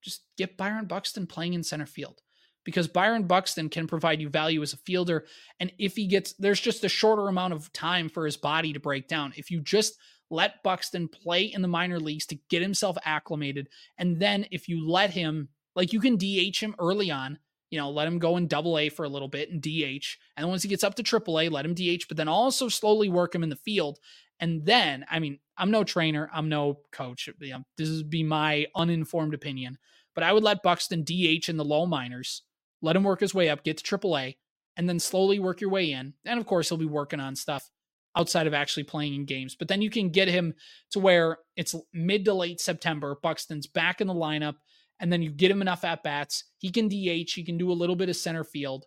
[0.03, 2.21] just get Byron Buxton playing in center field
[2.63, 5.25] because Byron Buxton can provide you value as a fielder.
[5.59, 8.79] And if he gets, there's just a shorter amount of time for his body to
[8.79, 9.33] break down.
[9.35, 9.97] If you just
[10.29, 14.87] let Buxton play in the minor leagues to get himself acclimated, and then if you
[14.87, 17.37] let him, like you can DH him early on,
[17.69, 20.05] you know, let him go in double A for a little bit and DH.
[20.37, 23.09] And once he gets up to triple A, let him DH, but then also slowly
[23.09, 23.97] work him in the field.
[24.39, 27.29] And then, I mean, I'm no trainer, I'm no coach.
[27.77, 29.77] This would be my uninformed opinion,
[30.15, 32.41] but I would let Buxton DH in the low minors,
[32.81, 34.35] let him work his way up, get to AAA,
[34.75, 36.13] and then slowly work your way in.
[36.25, 37.69] And of course, he'll be working on stuff
[38.15, 39.55] outside of actually playing in games.
[39.55, 40.53] But then you can get him
[40.91, 43.17] to where it's mid to late September.
[43.21, 44.55] Buxton's back in the lineup,
[44.99, 46.45] and then you get him enough at bats.
[46.57, 48.85] He can DH, he can do a little bit of center field.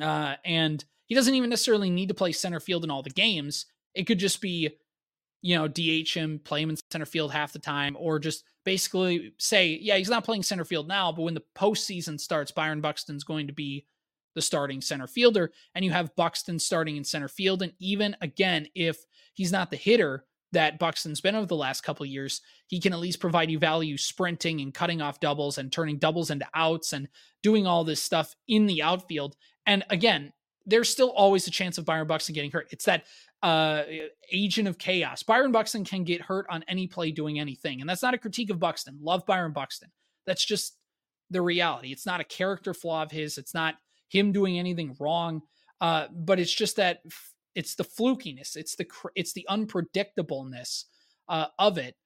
[0.00, 3.66] Uh, and he doesn't even necessarily need to play center field in all the games.
[3.94, 4.70] It could just be,
[5.40, 9.34] you know, DH him, play him in center field half the time, or just basically
[9.38, 13.24] say, yeah, he's not playing center field now, but when the postseason starts, Byron Buxton's
[13.24, 13.86] going to be
[14.34, 17.62] the starting center fielder, and you have Buxton starting in center field.
[17.62, 22.04] And even again, if he's not the hitter that Buxton's been over the last couple
[22.06, 25.98] years, he can at least provide you value sprinting and cutting off doubles and turning
[25.98, 27.08] doubles into outs and
[27.42, 29.36] doing all this stuff in the outfield.
[29.66, 30.32] And again,
[30.66, 32.68] there's still always a chance of Byron Buxton getting hurt.
[32.70, 33.04] It's that
[33.42, 33.82] uh,
[34.30, 35.22] agent of chaos.
[35.22, 37.80] Byron Buxton can get hurt on any play doing anything.
[37.80, 38.98] And that's not a critique of Buxton.
[39.00, 39.90] Love Byron Buxton.
[40.26, 40.76] That's just
[41.30, 41.92] the reality.
[41.92, 43.38] It's not a character flaw of his.
[43.38, 43.74] It's not
[44.08, 45.42] him doing anything wrong.
[45.80, 47.00] Uh, but it's just that
[47.54, 50.84] it's the flukiness, it's the it's the unpredictableness
[51.28, 51.96] uh, of it,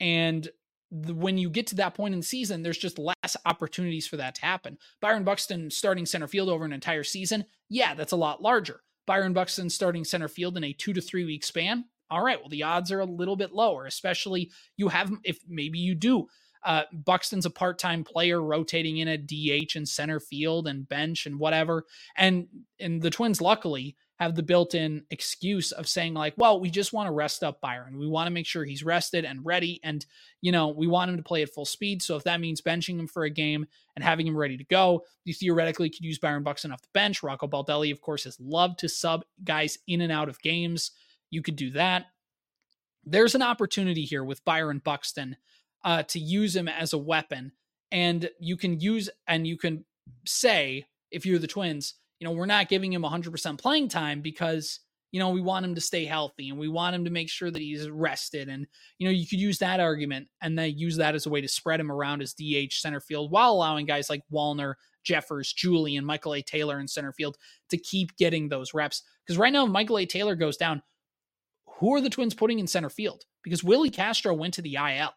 [0.00, 0.48] and
[0.90, 4.34] when you get to that point in the season, there's just less opportunities for that
[4.34, 4.76] to happen.
[5.00, 8.82] Byron Buxton starting center field over an entire season, yeah, that's a lot larger.
[9.06, 12.48] Byron Buxton starting center field in a two to three week span, all right, well,
[12.48, 16.28] the odds are a little bit lower, especially you have, if maybe you do
[16.64, 21.26] uh, Buxton's a part time player rotating in at DH and center field and bench
[21.26, 21.84] and whatever.
[22.16, 22.46] And
[22.78, 26.92] and the Twins luckily have the built in excuse of saying like, well, we just
[26.92, 27.98] want to rest up Byron.
[27.98, 30.04] We want to make sure he's rested and ready, and
[30.40, 32.02] you know we want him to play at full speed.
[32.02, 35.04] So if that means benching him for a game and having him ready to go,
[35.24, 37.22] you theoretically could use Byron Buxton off the bench.
[37.22, 40.92] Rocco Baldelli, of course, has loved to sub guys in and out of games.
[41.30, 42.06] You could do that.
[43.04, 45.36] There's an opportunity here with Byron Buxton
[45.84, 47.52] uh, to use him as a weapon.
[47.90, 49.84] And you can use and you can
[50.24, 54.78] say, if you're the Twins, you know, we're not giving him 100% playing time because,
[55.10, 57.50] you know, we want him to stay healthy and we want him to make sure
[57.50, 58.48] that he's rested.
[58.48, 58.64] And,
[58.98, 61.48] you know, you could use that argument and then use that as a way to
[61.48, 66.34] spread him around as DH center field while allowing guys like Wallner, Jeffers, Julien, Michael
[66.34, 66.42] A.
[66.42, 67.36] Taylor in center field
[67.70, 69.02] to keep getting those reps.
[69.26, 70.06] Because right now, Michael A.
[70.06, 70.80] Taylor goes down,
[71.80, 73.24] who are the Twins putting in center field?
[73.42, 75.12] Because Willi Castro went to the IL.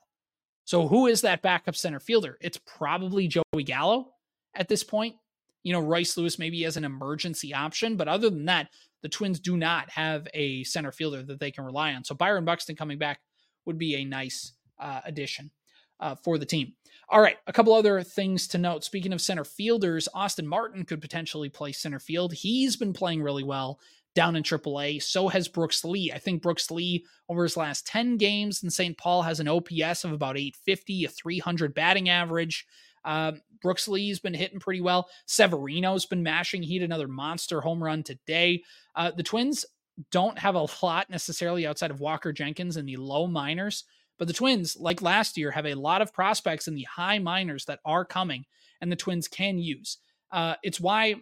[0.64, 2.40] So who is that backup center fielder?
[2.42, 4.08] It's probably Joey Gallo
[4.56, 5.18] at this point.
[5.66, 8.70] You know, Royce Lewis maybe as an emergency option, but other than that,
[9.02, 12.04] the Twins do not have a center fielder that they can rely on.
[12.04, 13.20] So Byron Buxton coming back
[13.66, 15.52] would be a nice uh, addition
[16.00, 16.74] uh, for the team.
[17.10, 18.84] All right, a couple other things to note.
[18.84, 22.34] Speaking of center fielders, Austin Martin could potentially play center field.
[22.34, 23.80] He's been playing really well
[24.16, 25.04] down in AAA.
[25.04, 26.12] So has Brooks Lee.
[26.14, 28.98] I think Brooks Lee, over his last 10 games in St.
[28.98, 32.66] Paul, has an OPS of about 850, a 300 batting average.
[33.06, 35.08] Um, Brooks Lee's been hitting pretty well.
[35.26, 36.62] Severino's been mashing.
[36.64, 38.64] He had another monster home run today.
[38.96, 39.66] Uh, the Twins
[40.12, 43.86] don't have a lot necessarily outside of Walker Jenkins in the low minors,
[44.18, 47.66] but the Twins, like last year, have a lot of prospects in the high minors
[47.66, 48.46] that are coming
[48.82, 49.98] and the Twins can use.
[50.32, 51.16] Uh, it's why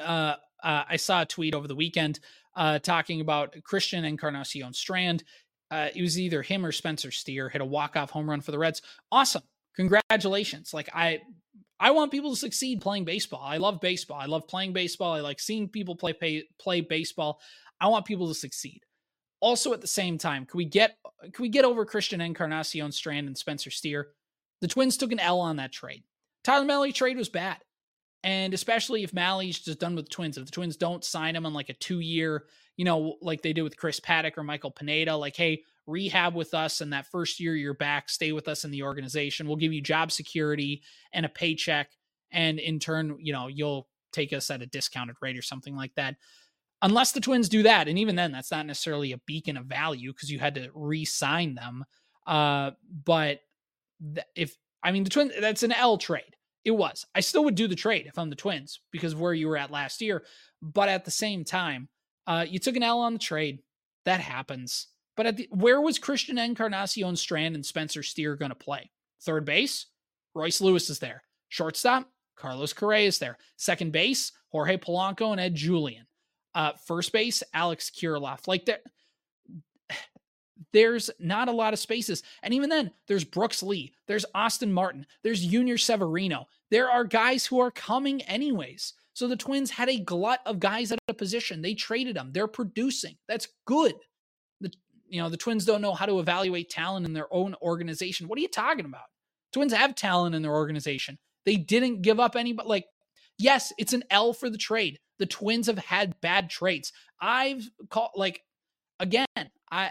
[0.00, 2.20] uh, uh, I saw a tweet over the weekend
[2.56, 5.24] uh, talking about Christian Encarnacion Strand.
[5.70, 8.58] Uh, it was either him or Spencer Steer hit a walk-off home run for the
[8.58, 8.82] Reds.
[9.10, 9.42] Awesome.
[9.76, 10.72] Congratulations.
[10.74, 11.20] Like I
[11.80, 13.42] I want people to succeed playing baseball.
[13.42, 14.18] I love baseball.
[14.18, 15.14] I love playing baseball.
[15.14, 17.40] I like seeing people play pay, play baseball.
[17.80, 18.82] I want people to succeed.
[19.40, 20.96] Also, at the same time, can we get
[21.32, 24.10] can we get over Christian Encarnacion Strand and Spencer Steer?
[24.60, 26.04] The Twins took an L on that trade.
[26.44, 27.58] Tyler Mahle trade was bad.
[28.22, 31.44] And especially if Mahle's just done with the Twins, if the Twins don't sign him
[31.44, 32.44] on like a two year,
[32.76, 36.54] you know, like they did with Chris Paddack or Michael Pineda, like, hey, rehab with
[36.54, 39.46] us and that first year you're back, stay with us in the organization.
[39.46, 41.90] We'll give you job security and a paycheck.
[42.30, 45.94] And in turn, you know, you'll take us at a discounted rate or something like
[45.96, 46.16] that.
[46.82, 47.88] Unless the Twins do that.
[47.88, 51.04] And even then, that's not necessarily a beacon of value because you had to re
[51.04, 51.84] sign them.
[52.26, 52.72] Uh,
[53.04, 53.40] but
[54.34, 56.36] if, I mean, the Twins, that's an L trade.
[56.64, 57.04] It was.
[57.14, 59.56] I still would do the trade if I'm the Twins because of where you were
[59.56, 60.24] at last year.
[60.60, 61.88] But at the same time,
[62.26, 63.60] uh, you took an L on the trade.
[64.04, 64.88] That happens.
[65.16, 68.90] But at the, where was Christian Encarnacion Strand and Spencer Steer going to play?
[69.22, 69.86] Third base,
[70.34, 71.22] Royce Lewis is there.
[71.48, 73.36] Shortstop, Carlos Correa is there.
[73.56, 76.06] Second base, Jorge Polanco and Ed Julien.
[76.54, 78.48] Uh, first base, Alex Kirilloff.
[78.48, 78.82] Like that,
[80.72, 82.22] there's not a lot of spaces.
[82.42, 86.48] And even then, there's Brooks Lee, there's Austin Martin, there's Junior Severino.
[86.70, 88.94] There are guys who are coming anyways.
[89.14, 91.60] So the Twins had a glut of guys at a position.
[91.60, 92.30] They traded them.
[92.32, 93.16] They're producing.
[93.28, 93.94] That's good.
[95.12, 98.28] You know, the Twins don't know how to evaluate talent in their own organization.
[98.28, 99.02] What are you talking about?
[99.52, 101.18] Twins have talent in their organization.
[101.44, 102.86] They didn't give up any but like
[103.38, 104.98] yes, it's an L for the trade.
[105.18, 106.92] The Twins have had bad trades.
[107.20, 108.42] I've called like
[108.98, 109.26] again,
[109.70, 109.90] I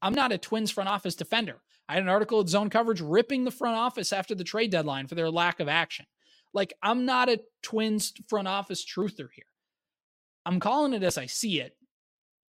[0.00, 1.56] I'm not a Twins front office defender.
[1.88, 5.08] I had an article at Zone Coverage ripping the front office after the trade deadline
[5.08, 6.06] for their lack of action.
[6.54, 9.44] Like, I'm not a Twins front office truther here.
[10.46, 11.76] I'm calling it as I see it.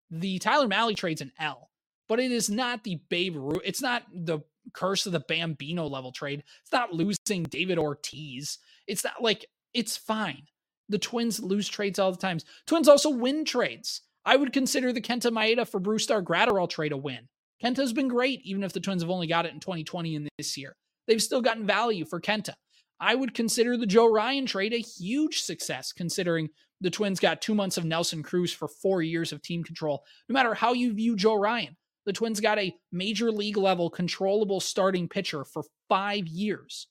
[0.09, 1.69] The Tyler Mahle trade's an L,
[2.07, 3.61] but it is not the Babe Ruth.
[3.63, 4.39] It's not the
[4.73, 6.43] curse of the Bambino level trade.
[6.63, 8.59] It's not losing David Ortiz.
[8.87, 10.43] It's not like it's fine.
[10.89, 12.45] The Twins lose trades all the times.
[12.65, 14.01] Twins also win trades.
[14.25, 17.27] I would consider the Kenta Maeda for Brusdar Graterol trade a win.
[17.63, 20.57] Kenta's been great, even if the Twins have only got it in 2020 and this
[20.57, 20.75] year.
[21.07, 22.53] They've still gotten value for Kenta.
[22.99, 26.49] I would consider the Joe Ryan trade a huge success, considering
[26.81, 30.03] the Twins got two months of Nelson Cruz for four years of team control.
[30.29, 31.75] No matter how you view Joe Ryan,
[32.07, 36.87] the Twins got a major league level controllable starting pitcher for five years,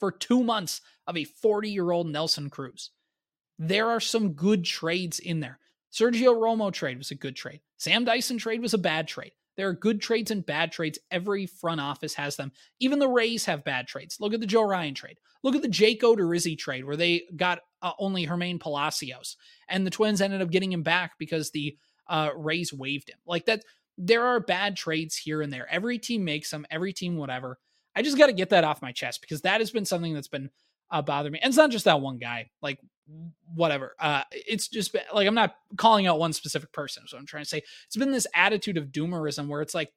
[0.00, 2.90] for two months of a 40 year old Nelson Cruz.
[3.56, 5.60] There are some good trades in there.
[5.92, 7.60] Sergio Romo trade was a good trade.
[7.78, 9.30] Sam Dyson trade was a bad trade.
[9.56, 10.98] There are good trades and bad trades.
[11.12, 12.50] Every front office has them.
[12.80, 14.16] Even the Rays have bad trades.
[14.18, 15.18] Look at the Joe Ryan trade.
[15.44, 19.36] Look at the Jake Odorizzi trade where they got uh, only Jermaine Palacios,
[19.68, 23.18] and the Twins ended up getting him back because the uh, Rays waived him.
[23.24, 23.62] Like that,
[23.98, 25.66] there are bad trades here and there.
[25.70, 26.66] Every team makes them.
[26.70, 27.58] Every team, whatever.
[27.94, 30.28] I just got to get that off my chest because that has been something that's
[30.28, 30.50] been
[30.90, 31.38] uh, bothering me.
[31.42, 32.50] And it's not just that one guy.
[32.60, 32.78] Like
[33.54, 33.94] whatever.
[33.98, 37.04] Uh, it's just like I'm not calling out one specific person.
[37.06, 39.90] So I'm trying to say it's been this attitude of doomerism where it's like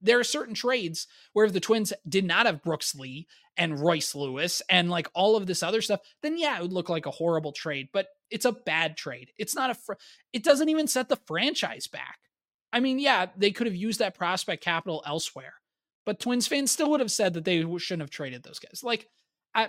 [0.00, 4.14] there are certain trades where if the Twins did not have Brooks Lee and Royce
[4.14, 7.10] Lewis and like all of this other stuff, then yeah, it would look like a
[7.10, 7.88] horrible trade.
[7.92, 9.32] But it's a bad trade.
[9.38, 9.74] It's not a.
[9.74, 9.94] Fr-
[10.32, 12.18] it doesn't even set the franchise back.
[12.72, 15.54] I mean, yeah, they could have used that prospect capital elsewhere,
[16.04, 18.82] but Twins fans still would have said that they shouldn't have traded those guys.
[18.82, 19.08] Like,
[19.54, 19.68] I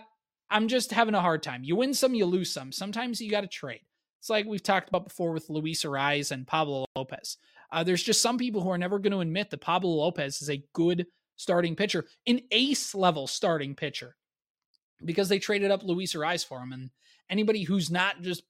[0.49, 1.63] I'm just having a hard time.
[1.63, 2.71] You win some, you lose some.
[2.71, 3.81] Sometimes you got to trade.
[4.19, 7.37] It's like we've talked about before with Luis Arraez and Pablo Lopez.
[7.71, 10.49] Uh, there's just some people who are never going to admit that Pablo Lopez is
[10.49, 14.15] a good starting pitcher, an ace level starting pitcher,
[15.05, 16.73] because they traded up Luis Arraez for him.
[16.73, 16.89] And
[17.29, 18.43] anybody who's not just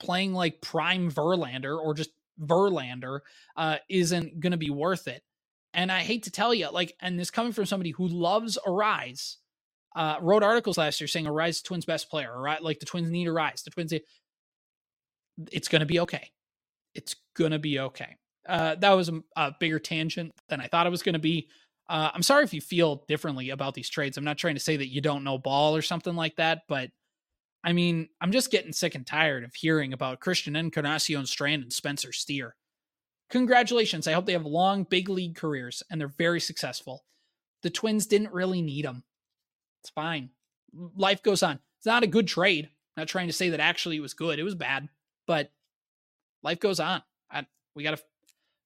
[0.00, 3.20] playing like prime Verlander or just Verlander
[3.56, 5.22] uh, isn't going to be worth it.
[5.74, 9.36] And I hate to tell you, like, and this coming from somebody who loves Arraez,
[9.94, 12.62] uh, wrote articles last year saying Arraez Twins best player, right?
[12.62, 13.64] Like the Twins need Arraez.
[13.64, 13.92] The Twins,
[15.50, 16.30] it's going to be okay.
[16.94, 18.16] It's going to be okay.
[18.48, 21.48] Uh, that was a, a, bigger tangent than I thought it was going to be.
[21.88, 24.16] Uh, I'm sorry if you feel differently about these trades.
[24.16, 26.90] I'm not trying to say that you don't know ball or something like that, but
[27.64, 31.72] I mean, I'm just getting sick and tired of hearing about Christian Encarnacion Strand and
[31.72, 32.56] Spencer Steer.
[33.30, 34.06] Congratulations.
[34.06, 37.04] I hope they have long big league careers and they're very successful.
[37.62, 39.04] The Twins didn't really need them.
[39.82, 40.30] It's fine.
[40.96, 41.60] Life goes on.
[41.78, 42.66] It's not a good trade.
[42.66, 44.38] I'm not trying to say that actually it was good.
[44.38, 44.88] It was bad,
[45.26, 45.50] but
[46.42, 47.02] life goes on.
[47.30, 48.02] I, we got to,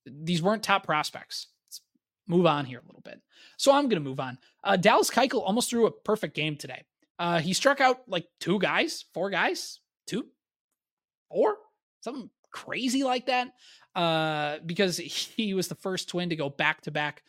[0.07, 1.49] these weren't top prospects.
[1.69, 1.81] Let's
[2.27, 3.21] move on here a little bit.
[3.57, 4.39] So I'm going to move on.
[4.65, 6.83] Uh, Dallas Keuchel almost threw a perfect game today.
[7.19, 10.27] Uh, he struck out like two guys, four guys, two,
[11.31, 11.57] four,
[12.01, 13.49] something crazy like that.
[13.95, 14.97] Uh, because
[15.37, 17.23] he was the first twin to go back to back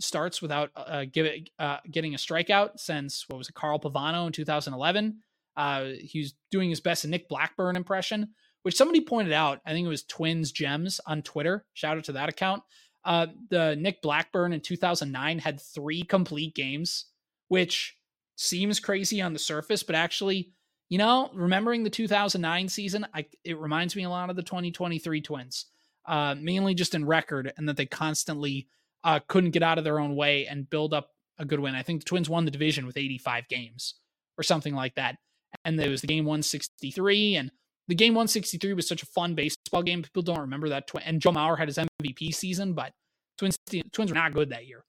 [0.00, 4.26] starts without uh, give it, uh, getting a strikeout since what was it, Carl Pavano
[4.26, 5.18] in 2011.
[5.56, 8.28] Uh, he was doing his best Nick Blackburn impression,
[8.62, 9.60] which somebody pointed out.
[9.64, 11.64] I think it was Twins Gems on Twitter.
[11.72, 12.62] Shout out to that account.
[13.04, 17.06] Uh, the Nick Blackburn in 2009 had three complete games,
[17.48, 17.96] which
[18.36, 20.52] seems crazy on the surface, but actually,
[20.88, 25.20] you know, remembering the 2009 season, I, it reminds me a lot of the 2023
[25.20, 25.66] Twins,
[26.06, 28.68] uh, mainly just in record and that they constantly
[29.02, 31.74] uh, couldn't get out of their own way and build up a good win.
[31.74, 33.94] I think the Twins won the division with 85 games
[34.38, 35.16] or something like that.
[35.64, 37.50] And there was the game 163 and
[37.88, 40.02] the game 163 was such a fun baseball game.
[40.02, 40.86] People don't remember that.
[40.86, 42.92] Tw- and Joe Mauer had his MVP season, but
[43.38, 43.58] Twins
[43.92, 44.84] Twins were not good that year,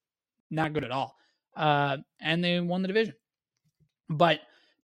[0.49, 1.15] not good at all.
[1.55, 3.13] Uh, and they won the division.
[4.09, 4.39] But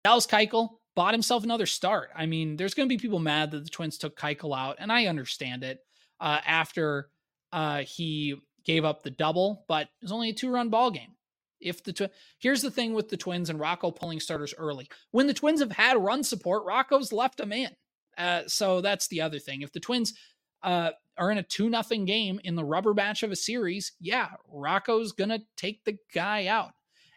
[0.05, 2.11] Dallas Keuchel bought himself another start.
[2.15, 4.93] I mean, there's going to be people mad that the Twins took Keuchel out, and
[4.93, 5.81] I understand it.
[6.21, 7.11] Uh, after
[7.53, 11.15] uh, he gave up the double, but it was only a two-run ball game.
[11.61, 15.27] If the tw- here's the thing with the Twins and Rocco pulling starters early, when
[15.27, 17.71] the Twins have had run support, Rocco's left them in.
[18.17, 19.63] Uh, so that's the other thing.
[19.63, 20.15] If the Twins
[20.63, 24.29] uh, are in a two nothing game in the rubber match of a series, yeah,
[24.49, 26.73] Rocco's gonna take the guy out.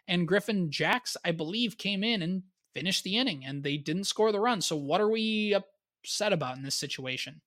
[0.08, 2.42] And Griffin Jax, I believe, came in and
[2.74, 4.60] finished the inning, and they didn't score the run.
[4.60, 7.40] So what are we upset about in this situation?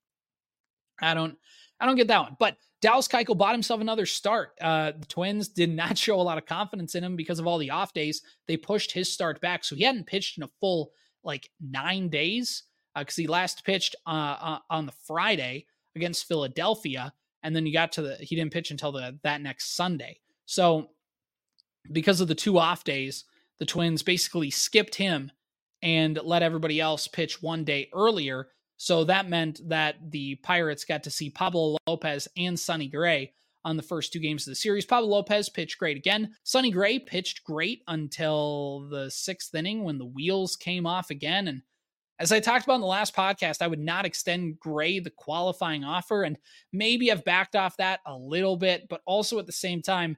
[1.00, 1.36] I don't,
[1.78, 2.36] I don't get that one.
[2.38, 4.52] But Dallas Keuchel bought himself another start.
[4.60, 7.58] Uh, the Twins did not show a lot of confidence in him because of all
[7.58, 8.22] the off days.
[8.46, 10.92] They pushed his start back, so he hadn't pitched in a full
[11.24, 12.62] like nine days
[12.94, 17.72] because uh, he last pitched uh, uh, on the Friday against Philadelphia, and then he
[17.72, 20.20] got to the he didn't pitch until the that next Sunday.
[20.46, 20.90] So
[21.92, 23.24] because of the two off days,
[23.58, 25.30] the Twins basically skipped him
[25.82, 28.48] and let everybody else pitch one day earlier.
[28.76, 33.32] So that meant that the Pirates got to see Pablo Lopez and Sonny Gray
[33.64, 34.84] on the first two games of the series.
[34.84, 36.34] Pablo Lopez pitched great again.
[36.44, 41.48] Sonny Gray pitched great until the sixth inning when the wheels came off again.
[41.48, 41.62] And
[42.18, 45.84] as I talked about in the last podcast, I would not extend Gray the qualifying
[45.84, 46.22] offer.
[46.22, 46.38] And
[46.72, 50.16] maybe I've backed off that a little bit, but also at the same time,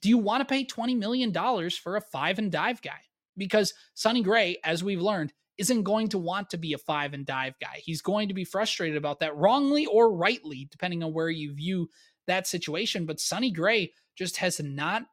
[0.00, 1.32] do you want to pay $20 million
[1.70, 3.00] for a five and dive guy?
[3.36, 7.24] Because Sonny Gray, as we've learned, isn't going to want to be a five and
[7.24, 7.80] dive guy.
[7.82, 11.88] He's going to be frustrated about that, wrongly or rightly, depending on where you view
[12.26, 13.06] that situation.
[13.06, 15.04] But Sonny Gray just has not,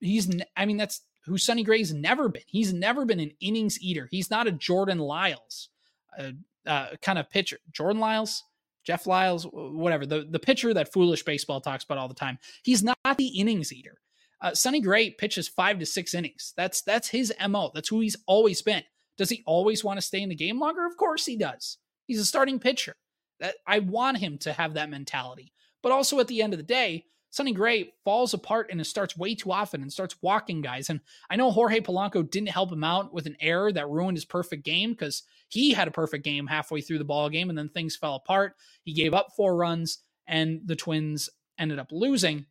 [0.00, 2.42] he's, I mean, that's who Sonny Gray's never been.
[2.46, 4.08] He's never been an innings eater.
[4.10, 5.70] He's not a Jordan Lyles
[6.18, 6.32] uh,
[6.66, 7.58] uh, kind of pitcher.
[7.72, 8.44] Jordan Lyles,
[8.84, 12.38] Jeff Lyles, whatever, the, the pitcher that foolish baseball talks about all the time.
[12.62, 13.98] He's not the innings eater.
[14.40, 16.52] Uh, Sonny Gray pitches five to six innings.
[16.56, 17.70] That's that's his mo.
[17.74, 18.82] That's who he's always been.
[19.16, 20.86] Does he always want to stay in the game longer?
[20.86, 21.78] Of course he does.
[22.06, 22.96] He's a starting pitcher.
[23.40, 25.52] That I want him to have that mentality.
[25.82, 29.34] But also at the end of the day, Sonny Gray falls apart and starts way
[29.34, 30.88] too often and starts walking guys.
[30.88, 34.24] And I know Jorge Polanco didn't help him out with an error that ruined his
[34.24, 37.68] perfect game because he had a perfect game halfway through the ball game and then
[37.68, 38.54] things fell apart.
[38.84, 41.28] He gave up four runs and the Twins
[41.58, 42.46] ended up losing.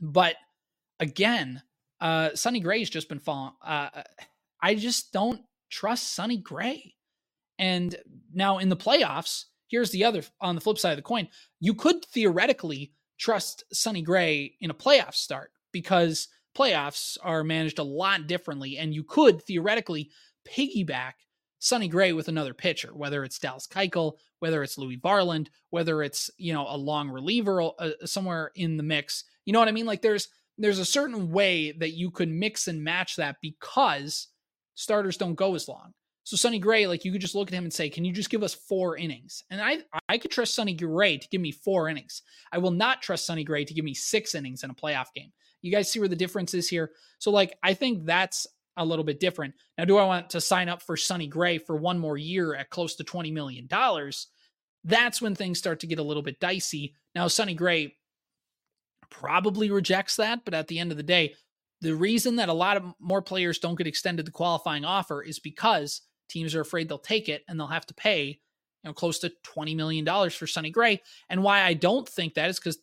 [0.00, 0.36] But
[1.02, 1.60] again,
[2.00, 3.52] uh, Sonny Gray's just been falling.
[3.60, 3.88] Uh,
[4.62, 6.94] I just don't trust Sonny Gray.
[7.58, 7.94] And
[8.32, 11.28] now in the playoffs, here's the other on the flip side of the coin.
[11.60, 17.84] You could theoretically trust Sonny Gray in a playoff start because playoffs are managed a
[17.84, 20.10] lot differently, and you could theoretically
[20.48, 21.14] piggyback
[21.58, 26.30] Sonny Gray with another pitcher, whether it's Dallas Keuchel, whether it's Louis Varland, whether it's
[26.36, 29.24] you know a long reliever uh, somewhere in the mix.
[29.44, 29.86] You know what I mean?
[29.86, 30.28] Like there's
[30.58, 34.28] there's a certain way that you could mix and match that because
[34.74, 35.92] starters don't go as long.
[36.24, 38.30] So Sonny Gray, like you could just look at him and say, "Can you just
[38.30, 39.78] give us four innings?" And I
[40.08, 42.22] I could trust Sonny Gray to give me four innings.
[42.52, 45.32] I will not trust Sonny Gray to give me six innings in a playoff game.
[45.62, 46.92] You guys see where the difference is here?
[47.18, 48.46] So like I think that's
[48.76, 49.54] a little bit different.
[49.76, 52.70] Now, do I want to sign up for Sonny Gray for one more year at
[52.70, 54.28] close to twenty million dollars?
[54.84, 56.94] That's when things start to get a little bit dicey.
[57.14, 57.96] Now, Sonny Gray
[59.12, 61.34] probably rejects that, but at the end of the day,
[61.80, 65.38] the reason that a lot of more players don't get extended the qualifying offer is
[65.38, 68.40] because teams are afraid they'll take it and they'll have to pay
[68.82, 71.00] you know close to 20 million dollars for Sonny Gray.
[71.28, 72.78] And why I don't think that is cuz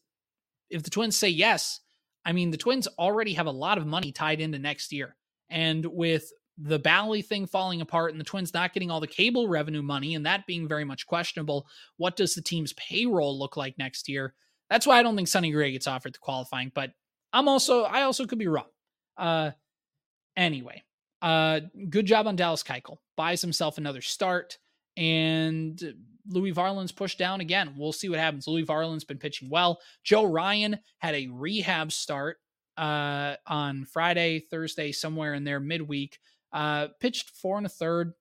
[0.70, 1.80] if the Twins say yes,
[2.26, 5.16] I mean the Twins already have a lot of money tied into next year.
[5.50, 9.48] And with the Bally thing falling apart and the Twins not getting all the cable
[9.48, 13.78] revenue money and that being very much questionable, what does the team's payroll look like
[13.78, 14.36] next year?
[14.70, 16.92] That's why I don't think Sonny Gray gets offered the qualifying, but
[17.34, 18.68] I'm also I also could be wrong.
[19.18, 19.52] Uh
[20.38, 20.84] anyway,
[21.22, 22.98] uh good job on Dallas Keuchel.
[23.18, 24.58] Buys himself another start
[24.98, 25.82] and
[26.28, 27.74] Louis Varland's pushed down again.
[27.78, 28.48] We'll see what happens.
[28.48, 29.80] Louis Varland's been pitching well.
[30.04, 32.38] Joe Ryan had a rehab start
[32.78, 36.20] uh on Friday, Thursday, somewhere in there midweek.
[36.54, 38.14] Uh pitched four and a third,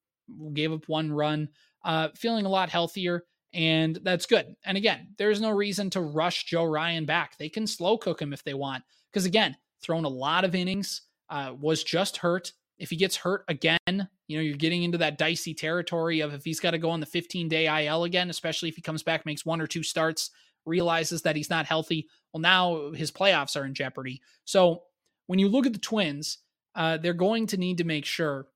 [0.55, 1.49] gave up one run.
[1.84, 4.57] uh, feeling a lot healthier, and that's good.
[4.64, 7.38] And again, there's no reason to rush Joe Ryan back.
[7.38, 11.03] They can slow cook him if they want, because again, thrown a lot of innings,
[11.30, 12.53] uh, was just hurt.
[12.78, 13.78] If he gets hurt again,
[14.28, 17.01] you know, you're getting into that dicey territory of if he's got to go on
[17.01, 20.30] the 15 day IL again, especially if he comes back, makes one or two starts,
[20.64, 22.07] realizes that he's not healthy.
[22.32, 24.20] Well, now his playoffs are in jeopardy.
[24.44, 24.82] So
[25.26, 26.38] when you look at the Twins,
[26.74, 28.46] uh, they're going to need to make sure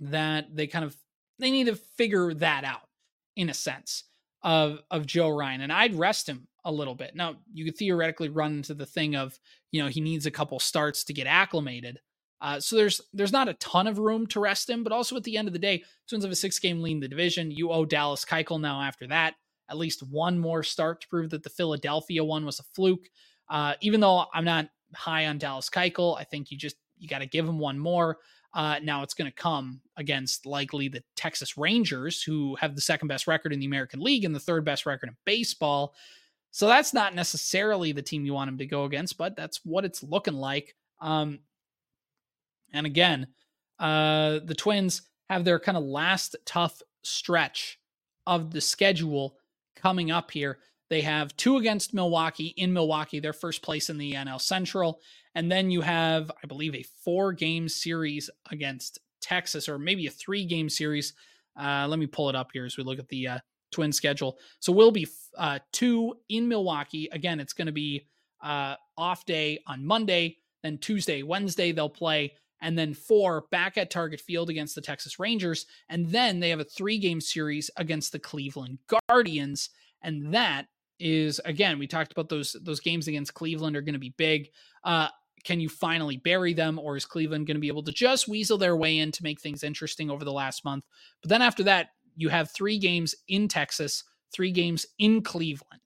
[0.00, 0.96] that they kind of
[1.38, 2.88] they need to figure that out
[3.36, 4.04] in a sense
[4.42, 7.14] of of Joe Ryan, and I'd rest him a little bit.
[7.14, 9.38] Now you could theoretically run into the thing of
[9.70, 12.00] you know he needs a couple starts to get acclimated.
[12.40, 15.22] Uh, so there's there's not a ton of room to rest him, but also at
[15.22, 17.50] the end of the day, Twins have a six game lead in the division.
[17.50, 19.34] You owe Dallas Keuchel now after that
[19.72, 23.08] at least one more start to prove that the Philadelphia one was a fluke.
[23.48, 27.20] Uh, even though I'm not high on Dallas Keuchel, I think you just you got
[27.20, 28.18] to give him one more.
[28.54, 33.08] Uh, now it's going to come against likely the Texas Rangers, who have the second
[33.08, 35.94] best record in the American League and the third best record in baseball.
[36.50, 39.86] So that's not necessarily the team you want him to go against, but that's what
[39.86, 40.74] it's looking like.
[41.00, 41.40] Um,
[42.74, 43.26] and again,
[43.78, 47.78] uh, the Twins have their kind of last tough stretch
[48.26, 49.38] of the schedule
[49.76, 50.58] coming up here.
[50.90, 55.00] They have two against Milwaukee in Milwaukee, their first place in the NL Central.
[55.34, 60.10] And then you have, I believe, a four game series against Texas, or maybe a
[60.10, 61.14] three game series.
[61.58, 63.38] Uh, let me pull it up here as we look at the uh,
[63.70, 64.38] twin schedule.
[64.60, 65.06] So we'll be
[65.36, 67.08] uh, two in Milwaukee.
[67.12, 68.06] Again, it's going to be
[68.42, 73.90] uh, off day on Monday, then Tuesday, Wednesday, they'll play, and then four back at
[73.90, 75.66] Target Field against the Texas Rangers.
[75.88, 78.78] And then they have a three game series against the Cleveland
[79.08, 79.70] Guardians.
[80.02, 80.66] And that
[80.98, 84.48] is again, we talked about those those games against Cleveland are going to be big.
[84.84, 85.08] Uh,
[85.44, 88.58] can you finally bury them, or is Cleveland going to be able to just weasel
[88.58, 90.84] their way in to make things interesting over the last month?
[91.20, 95.80] But then after that, you have three games in Texas, three games in Cleveland,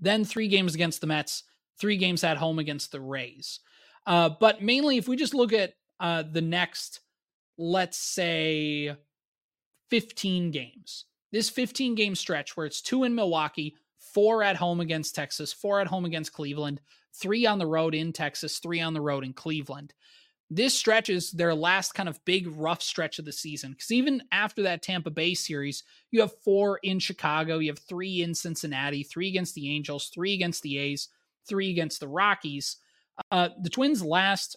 [0.00, 1.42] then three games against the Mets,
[1.78, 3.60] three games at home against the Rays.
[4.06, 7.00] Uh, but mainly, if we just look at uh, the next,
[7.58, 8.96] let's say,
[9.90, 15.14] 15 games, this 15 game stretch where it's two in Milwaukee, four at home against
[15.14, 16.80] Texas, four at home against Cleveland,
[17.14, 19.94] three on the road in Texas, three on the road in Cleveland.
[20.50, 24.22] This stretch is their last kind of big rough stretch of the season because even
[24.30, 29.02] after that Tampa Bay series, you have four in Chicago, you have three in Cincinnati,
[29.02, 31.08] three against the Angels, three against the A's,
[31.48, 32.76] three against the Rockies.
[33.30, 34.56] Uh, the Twins' last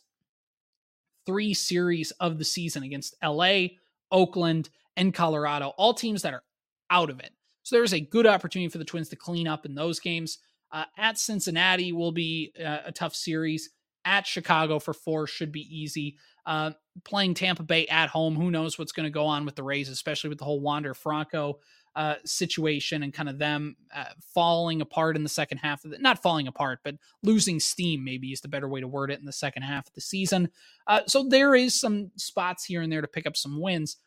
[1.25, 3.67] three series of the season against LA,
[4.11, 6.43] Oakland, and Colorado, all teams that are
[6.89, 7.31] out of it.
[7.63, 10.39] So there's a good opportunity for the Twins to clean up in those games.
[10.71, 13.69] Uh, at Cincinnati will be uh, a tough series.
[14.05, 16.17] At Chicago for four should be easy.
[16.45, 16.71] Uh,
[17.03, 19.89] playing Tampa Bay at home, who knows what's going to go on with the Rays,
[19.89, 21.59] especially with the whole Wander Franco
[21.97, 25.97] uh, situation and kind of them uh, falling apart in the second half of the,
[25.97, 29.25] not falling apart, but losing steam maybe is the better way to word it in
[29.25, 30.47] the second half of the season.
[30.85, 33.97] Uh, so there is some spots here and there to pick up some wins.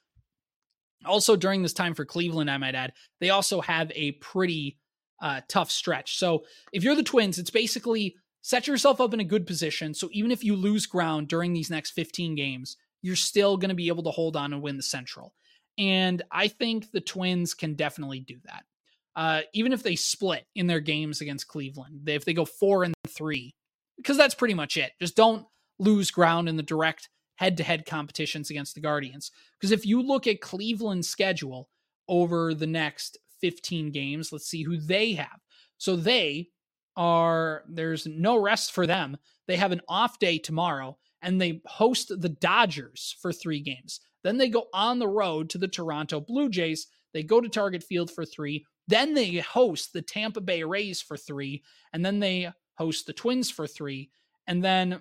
[1.04, 4.78] Also, during this time for Cleveland, I might add, they also have a pretty
[5.20, 6.18] uh, tough stretch.
[6.18, 9.94] So if you're the Twins, it's basically set yourself up in a good position.
[9.94, 13.74] So even if you lose ground during these next 15 games, you're still going to
[13.74, 15.34] be able to hold on and win the Central.
[15.78, 18.64] And I think the Twins can definitely do that.
[19.16, 22.94] Uh, even if they split in their games against Cleveland, if they go four and
[23.08, 23.54] three,
[23.96, 24.92] because that's pretty much it.
[25.00, 25.46] Just don't
[25.78, 29.30] lose ground in the direct head to head competitions against the Guardians.
[29.58, 31.68] Because if you look at Cleveland's schedule
[32.08, 35.40] over the next 15 games, let's see who they have.
[35.78, 36.48] So they
[36.96, 39.16] are, there's no rest for them.
[39.46, 44.00] They have an off day tomorrow and they host the Dodgers for three games.
[44.22, 46.86] Then they go on the road to the Toronto Blue Jays.
[47.12, 48.66] They go to Target Field for three.
[48.88, 51.62] Then they host the Tampa Bay Rays for three.
[51.92, 54.10] And then they host the Twins for three.
[54.46, 55.00] And then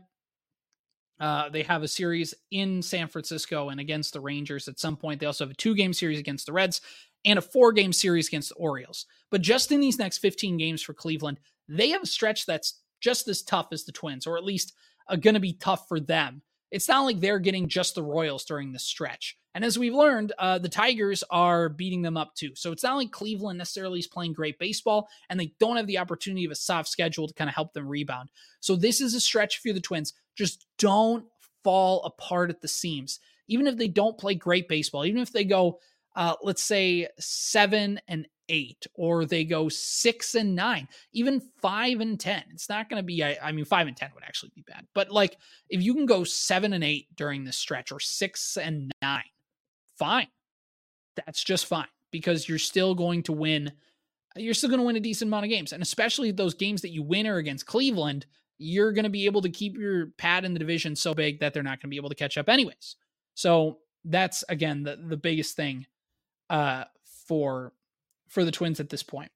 [1.20, 5.20] uh, they have a series in San Francisco and against the Rangers at some point.
[5.20, 6.82] They also have a two game series against the Reds
[7.26, 9.05] and a four game series against the Orioles.
[9.30, 13.28] But just in these next 15 games for Cleveland, they have a stretch that's just
[13.28, 14.74] as tough as the Twins, or at least
[15.07, 16.41] uh, going to be tough for them
[16.72, 19.38] it's not like they're getting just the Royals during this stretch.
[19.55, 22.51] And as we've learned, uh, the Tigers are beating them up too.
[22.55, 25.97] So it's not like Cleveland necessarily is playing great baseball, and they don't have the
[25.97, 28.30] opportunity of a soft schedule to kind of help them rebound.
[28.59, 30.13] So this is a stretch for the Twins.
[30.38, 31.26] Just don't
[31.63, 33.20] fall apart at the seams.
[33.47, 35.80] Even if they don't play great baseball, even if they go,
[36.20, 42.20] uh, let's say seven and eight, or they go six and nine, even five and
[42.20, 42.43] 10.
[42.51, 44.86] It's not going to be, I, I, mean, five and 10 would actually be bad.
[44.93, 45.38] But like,
[45.70, 49.24] if you can go seven and eight during this stretch, or six and nine,
[49.97, 50.28] fine.
[51.26, 53.72] that's just fine because you're still going to win.
[54.36, 55.72] You're still going to win a decent amount of games.
[55.72, 58.26] And especially those games that you win are against Cleveland,
[58.57, 61.53] you're going to be able to keep your pad in the division so big that
[61.53, 62.97] they're not going to be able to catch up anyways.
[63.36, 65.86] So that's again the, the biggest thing
[66.50, 66.86] uh,
[67.28, 67.74] for
[68.28, 69.32] for the Twins at this point.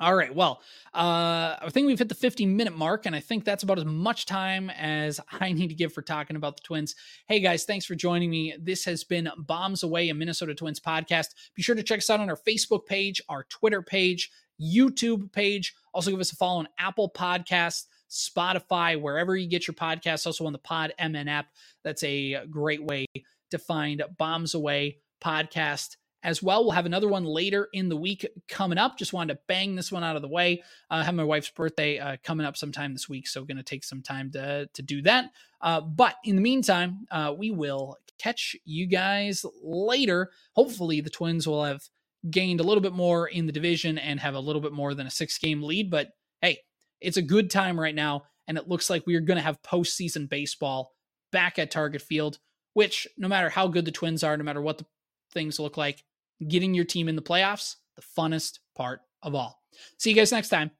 [0.00, 0.32] All right.
[0.32, 0.62] Well,
[0.94, 3.84] uh, I think we've hit the 50 minute mark, and I think that's about as
[3.84, 6.94] much time as I need to give for talking about the Twins.
[7.26, 8.54] Hey, guys, thanks for joining me.
[8.60, 11.28] This has been Bombs Away, a Minnesota Twins podcast.
[11.56, 15.74] Be sure to check us out on our Facebook page, our Twitter page, YouTube page.
[15.92, 20.26] Also, give us a follow on Apple Podcasts, Spotify, wherever you get your podcasts.
[20.26, 21.48] Also on the Pod MN app.
[21.82, 23.06] That's a great way
[23.50, 26.64] to find Bombs Away podcast as well.
[26.64, 28.98] We'll have another one later in the week coming up.
[28.98, 30.62] Just wanted to bang this one out of the way.
[30.90, 33.62] I uh, have my wife's birthday uh, coming up sometime this week, so going to
[33.62, 35.30] take some time to to do that.
[35.60, 40.30] Uh, but in the meantime, uh, we will catch you guys later.
[40.54, 41.82] Hopefully, the Twins will have
[42.28, 45.06] gained a little bit more in the division and have a little bit more than
[45.06, 45.90] a six game lead.
[45.90, 46.08] But
[46.40, 46.58] hey,
[47.00, 49.62] it's a good time right now, and it looks like we are going to have
[49.62, 50.92] postseason baseball
[51.30, 52.38] back at Target Field.
[52.74, 54.86] Which, no matter how good the Twins are, no matter what the
[55.32, 56.04] things look like,
[56.46, 59.62] getting your team in the playoffs, the funnest part of all.
[59.98, 60.70] See you guys next time.